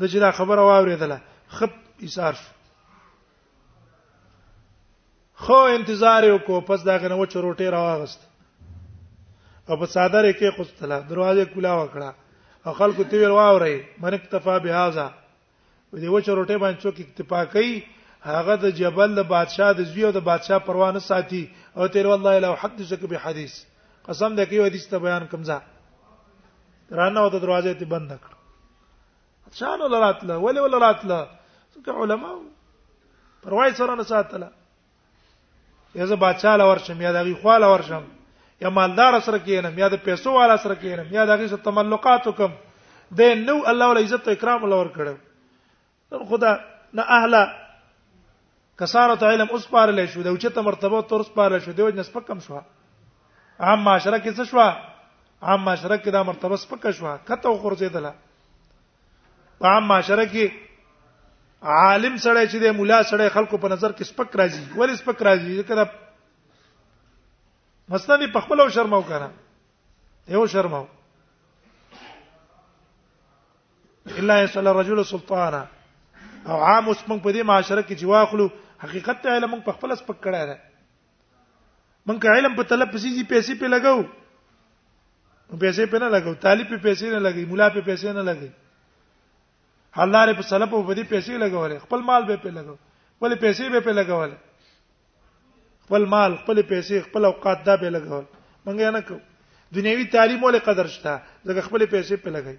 د 0.00 0.10
چې 0.10 0.18
دا 0.24 0.30
خبره 0.40 0.62
واوریدله 0.62 1.20
خپ 1.56 1.74
ایثار 2.08 2.32
شو 2.42 2.52
خو 5.46 5.56
انتظار 5.78 6.26
یو 6.26 6.36
کو 6.44 6.60
پس 6.68 6.84
دا 6.90 6.96
غنه 7.06 7.14
وچ 7.22 7.36
روټي 7.36 7.72
راغست 7.76 8.20
او 9.68 9.76
په 9.76 9.92
صادره 9.96 10.32
کې 10.38 10.56
قستله 10.60 11.00
دروازه 11.10 11.44
کولا 11.56 11.74
وکړه 11.82 12.66
او 12.70 12.78
خلکو 12.82 13.02
تیل 13.14 13.30
واوري 13.40 13.76
من 14.04 14.14
اکتفا 14.20 14.56
بهذا 14.68 15.08
ودې 15.08 16.14
وچ 16.14 16.30
روټي 16.30 16.62
باندې 16.64 16.82
څوک 16.82 17.00
اکتفا 17.06 17.44
کوي 17.58 17.74
هغه 18.34 18.54
د 18.64 18.66
جبل 18.80 19.10
د 19.14 19.20
بادشاه 19.32 19.72
د 19.78 19.86
زوی 19.90 20.04
او 20.10 20.14
د 20.16 20.18
بادشاه 20.28 20.58
پروا 20.66 20.90
نه 20.98 21.00
ساتي 21.10 21.42
او 21.78 21.86
تیر 21.94 22.06
والله 22.10 22.32
لو 22.44 22.52
حدثک 22.62 23.00
به 23.10 23.18
حدیث 23.24 23.54
قسم 24.08 24.30
دې 24.38 24.44
کوي 24.50 24.62
حدیث 24.66 24.86
ته 24.90 24.98
بیان 24.98 25.26
کمزه 25.30 25.58
رانه 26.98 27.20
او 27.22 27.28
د 27.30 27.36
دروازه 27.42 27.74
ته 27.78 27.84
بند 27.92 28.10
کړ 28.22 28.30
شان 29.58 29.78
ولراتله 29.82 30.34
ولې 30.46 30.60
ولراتله 30.62 31.18
څنګه 31.72 31.88
علما 32.02 32.30
پروا 33.42 33.64
یې 33.68 33.74
سره 33.78 33.94
نه 33.94 34.02
ساتله 34.02 34.48
یزه 35.94 36.16
بادشاه 36.22 36.56
لور 36.62 36.78
شم 36.86 36.98
یا 37.06 37.12
دغه 37.18 37.34
خو 37.42 37.56
لور 37.58 37.82
شم 37.90 38.04
یا 38.60 38.68
مالدار 38.78 39.20
سره 39.28 39.38
کېنم 39.46 39.78
یا 39.78 39.88
د 39.94 40.02
پیسو 40.08 40.32
والا 40.38 40.56
سره 40.64 40.74
کېنم 40.74 41.12
یا 41.18 41.26
دغه 41.30 41.46
سره 41.54 41.66
تملقات 41.68 42.26
وکم 42.26 42.52
د 43.20 43.38
نو 43.46 43.56
الله 43.70 43.88
ول 43.90 43.98
عزت 44.02 44.28
او 44.28 44.34
اکرام 44.38 44.66
لور 44.74 44.90
کړو 44.98 46.26
خدا 46.32 46.52
نه 46.98 47.02
اهله 47.18 47.64
کسانو 48.78 49.14
ته 49.20 49.26
علم 49.34 49.46
اوس 49.56 49.62
پارلې 49.72 50.06
شو 50.14 50.20
د 50.24 50.26
اوچته 50.36 50.60
مرتبه 50.68 50.98
تور 51.10 51.20
اوس 51.24 51.30
پارلې 51.36 51.58
شو 51.64 51.72
دیو 51.76 51.88
نس 51.98 52.10
پکم 52.14 52.38
شو 52.46 52.54
عام 52.58 53.80
معاشره 53.84 54.16
کې 54.24 54.30
څه 54.38 54.44
شو 54.50 54.58
عام 54.60 55.60
معاشره 55.68 55.96
کې 55.96 56.10
دا 56.16 56.20
مرتبه 56.30 56.54
سپک 56.64 56.84
شو 56.98 57.06
کته 57.30 57.48
خورځیدله 57.62 58.12
په 59.62 59.66
عام 59.70 59.84
معاشره 59.92 60.24
کې 60.32 60.44
عالم 61.76 62.14
سره 62.24 62.40
چې 62.50 62.56
د 62.66 62.68
مولا 62.82 62.98
سره 63.12 63.28
خلکو 63.38 63.60
په 63.64 63.70
نظر 63.74 63.90
کې 63.94 64.04
سپک 64.12 64.30
راځي 64.42 64.64
ولې 64.66 64.94
سپک 65.04 65.18
راځي 65.28 65.52
ځکه 65.62 65.72
مستنی 67.94 68.28
په 68.36 68.44
خپل 68.46 68.56
او 68.60 68.68
شرماو 68.76 69.02
کنه 69.12 69.28
دیو 70.28 70.44
شرماو 70.56 70.86
الا 74.20 74.34
يسال 74.42 74.66
الرجل 74.68 74.98
سلطانا 75.12 75.62
او 76.52 76.58
عام 76.70 76.82
اوس 76.86 77.04
موږ 77.08 77.20
په 77.26 77.34
دې 77.36 77.42
معاشره 77.50 77.82
کې 77.82 78.00
چې 78.00 78.06
واخلو 78.12 78.48
حقیقت 78.84 79.22
ته 79.24 79.30
علم 79.36 79.54
په 79.66 79.72
خپل 79.78 79.94
سپک 80.00 80.18
کړه 80.24 80.40
ده 80.52 80.56
مونږ 82.08 82.22
که 82.22 82.34
علم 82.38 82.54
په 82.56 82.62
طلب 82.72 82.90
پسې 82.94 83.12
دي 83.18 83.22
پیسې 83.34 83.54
په 83.62 83.70
لګاو 83.74 85.56
پیسې 85.60 85.86
په 85.94 86.00
نه 86.04 86.08
لګاو 86.16 86.34
طالب 86.46 86.68
په 86.72 86.78
پیسې 86.86 87.10
نه 87.14 87.20
لګي 87.26 87.44
مولا 87.52 87.68
په 87.76 87.86
پیسې 87.88 88.12
نه 88.18 88.24
لګي 88.30 88.50
حلاره 89.98 90.34
په 90.40 90.48
سلف 90.52 90.70
په 90.74 90.82
بدی 90.90 91.04
پیسې 91.14 91.40
لګولې 91.44 91.78
خپل 91.86 92.04
مال 92.10 92.28
به 92.30 92.36
په 92.44 92.54
لګاو 92.58 92.76
خپل 93.18 93.34
پیسې 93.44 93.70
به 93.76 93.80
په 93.88 93.96
لګولې 94.00 94.36
خپل 95.86 96.04
مال 96.14 96.36
خپل 96.42 96.60
پیسې 96.62 97.06
خپل 97.08 97.24
اوقات 97.32 97.64
دا 97.68 97.74
به 97.84 97.90
لګول 97.96 98.24
مونږ 98.66 98.92
نه 98.96 99.00
کو 99.10 99.16
دنیوي 99.78 100.04
تعلیم 100.16 100.42
ولې 100.44 100.68
قدر 100.68 100.86
شته 100.96 101.14
ځکه 101.46 101.68
خپل 101.70 101.86
پیسې 101.86 102.26
په 102.26 102.36
لګي 102.38 102.56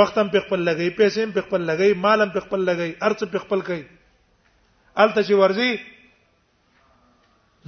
وخت 0.00 0.18
هم 0.20 0.30
په 0.36 0.44
خپل 0.48 0.66
لګي 0.70 0.90
پیسې 1.02 1.28
هم 1.28 1.32
په 1.38 1.48
خپل 1.48 1.64
لګي 1.72 1.94
مال 2.08 2.20
هم 2.26 2.30
په 2.38 2.48
خپل 2.48 2.64
لګي 2.72 2.94
ارث 3.10 3.24
په 3.36 3.44
خپل 3.44 3.62
کوي 3.70 3.84
الته 4.98 5.22
چې 5.22 5.34
ورځي 5.40 5.70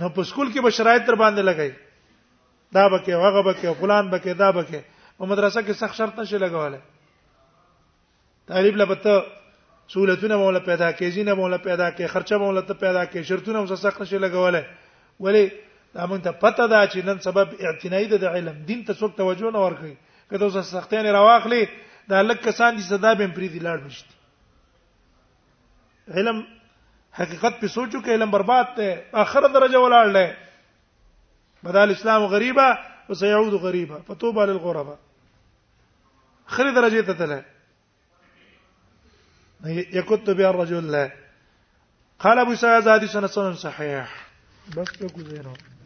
نو 0.02 0.08
په 0.16 0.22
سکول 0.30 0.48
کې 0.52 0.60
به 0.66 0.70
شرایط 0.78 1.02
تر 1.10 1.14
باندې 1.22 1.42
لګای 1.50 1.72
دا 2.78 2.84
بکه 2.94 3.12
هغه 3.24 3.40
بکه 3.50 3.74
فلان 3.82 4.10
بکه 4.14 4.32
دا 4.42 4.48
بکه 4.58 4.80
او 5.18 5.26
مدرسه 5.26 5.62
کې 5.62 5.72
سخت 5.82 5.94
شرط 6.00 6.14
نشي 6.22 6.38
لګولای 6.46 6.80
طالب 8.52 8.74
لا 8.82 8.86
پته 8.92 9.14
سہولتونه 9.88 10.34
مولا 10.42 10.58
پیدا 10.68 10.88
کې 10.92 11.04
زینه 11.16 11.32
مولا 11.40 11.58
پیدا 11.66 11.86
کې 11.96 12.04
خرچه 12.16 12.36
مولا 12.42 12.60
ته 12.68 12.74
پیدا 12.84 13.02
کې 13.08 13.18
شرطونه 13.32 13.58
موږ 13.66 13.70
سخت 13.88 13.98
نشي 14.06 14.18
لګولای 14.26 14.64
ولی 15.26 15.46
دا 15.94 16.04
موږ 16.06 16.22
ته 16.28 16.34
پته 16.44 16.64
ده 16.66 16.86
چې 16.92 16.96
نن 17.10 17.18
سبب 17.26 17.46
اعتنای 17.60 18.06
د 18.14 18.16
علم 18.24 18.56
دین 18.70 18.80
ته 18.90 18.94
څوک 19.02 19.12
توجه 19.22 19.50
نه 19.54 19.58
ورکوي 19.66 19.94
کله 20.30 20.42
اوس 20.46 20.56
سختیان 20.74 21.06
راواخلي 21.14 21.62
دا 22.10 22.16
لکه 22.22 22.50
سان 22.56 22.72
دي 22.76 22.82
صدا 22.88 23.10
به 23.20 23.26
پری 23.38 23.48
دي 23.54 23.60
لاړ 23.66 23.78
نشته 23.86 24.12
علم 26.20 26.38
حقیقت 27.18 27.54
په 27.60 27.68
سوچو 27.74 28.00
کې 28.04 28.12
علم 28.14 28.30
برباد 28.30 28.66
ته 28.76 28.86
اخر 29.22 29.46
درجه 29.54 29.78
ولاړ 29.84 30.06
لې 30.16 30.36
بدل 31.68 31.90
اسلام 31.94 32.22
غریبه 32.34 32.66
او 33.08 33.14
سيعود 33.22 33.54
غریبه 33.66 33.96
فتوبه 34.08 34.46
للغرباء 34.52 34.98
خر 36.56 36.70
درجه 36.78 37.02
ته 37.08 37.12
تله 37.12 37.44
يكتب 39.98 40.36
بها 40.36 40.50
الرجل 40.50 40.92
لا 40.92 41.10
قال 42.18 42.38
ابو 42.38 42.54
سعيد 42.62 42.88
حديثنا 42.94 43.26
سنن 43.26 43.54
صحيح 43.54 44.26
بس 44.76 44.92
تقول 45.02 45.24
زينه 45.34 45.79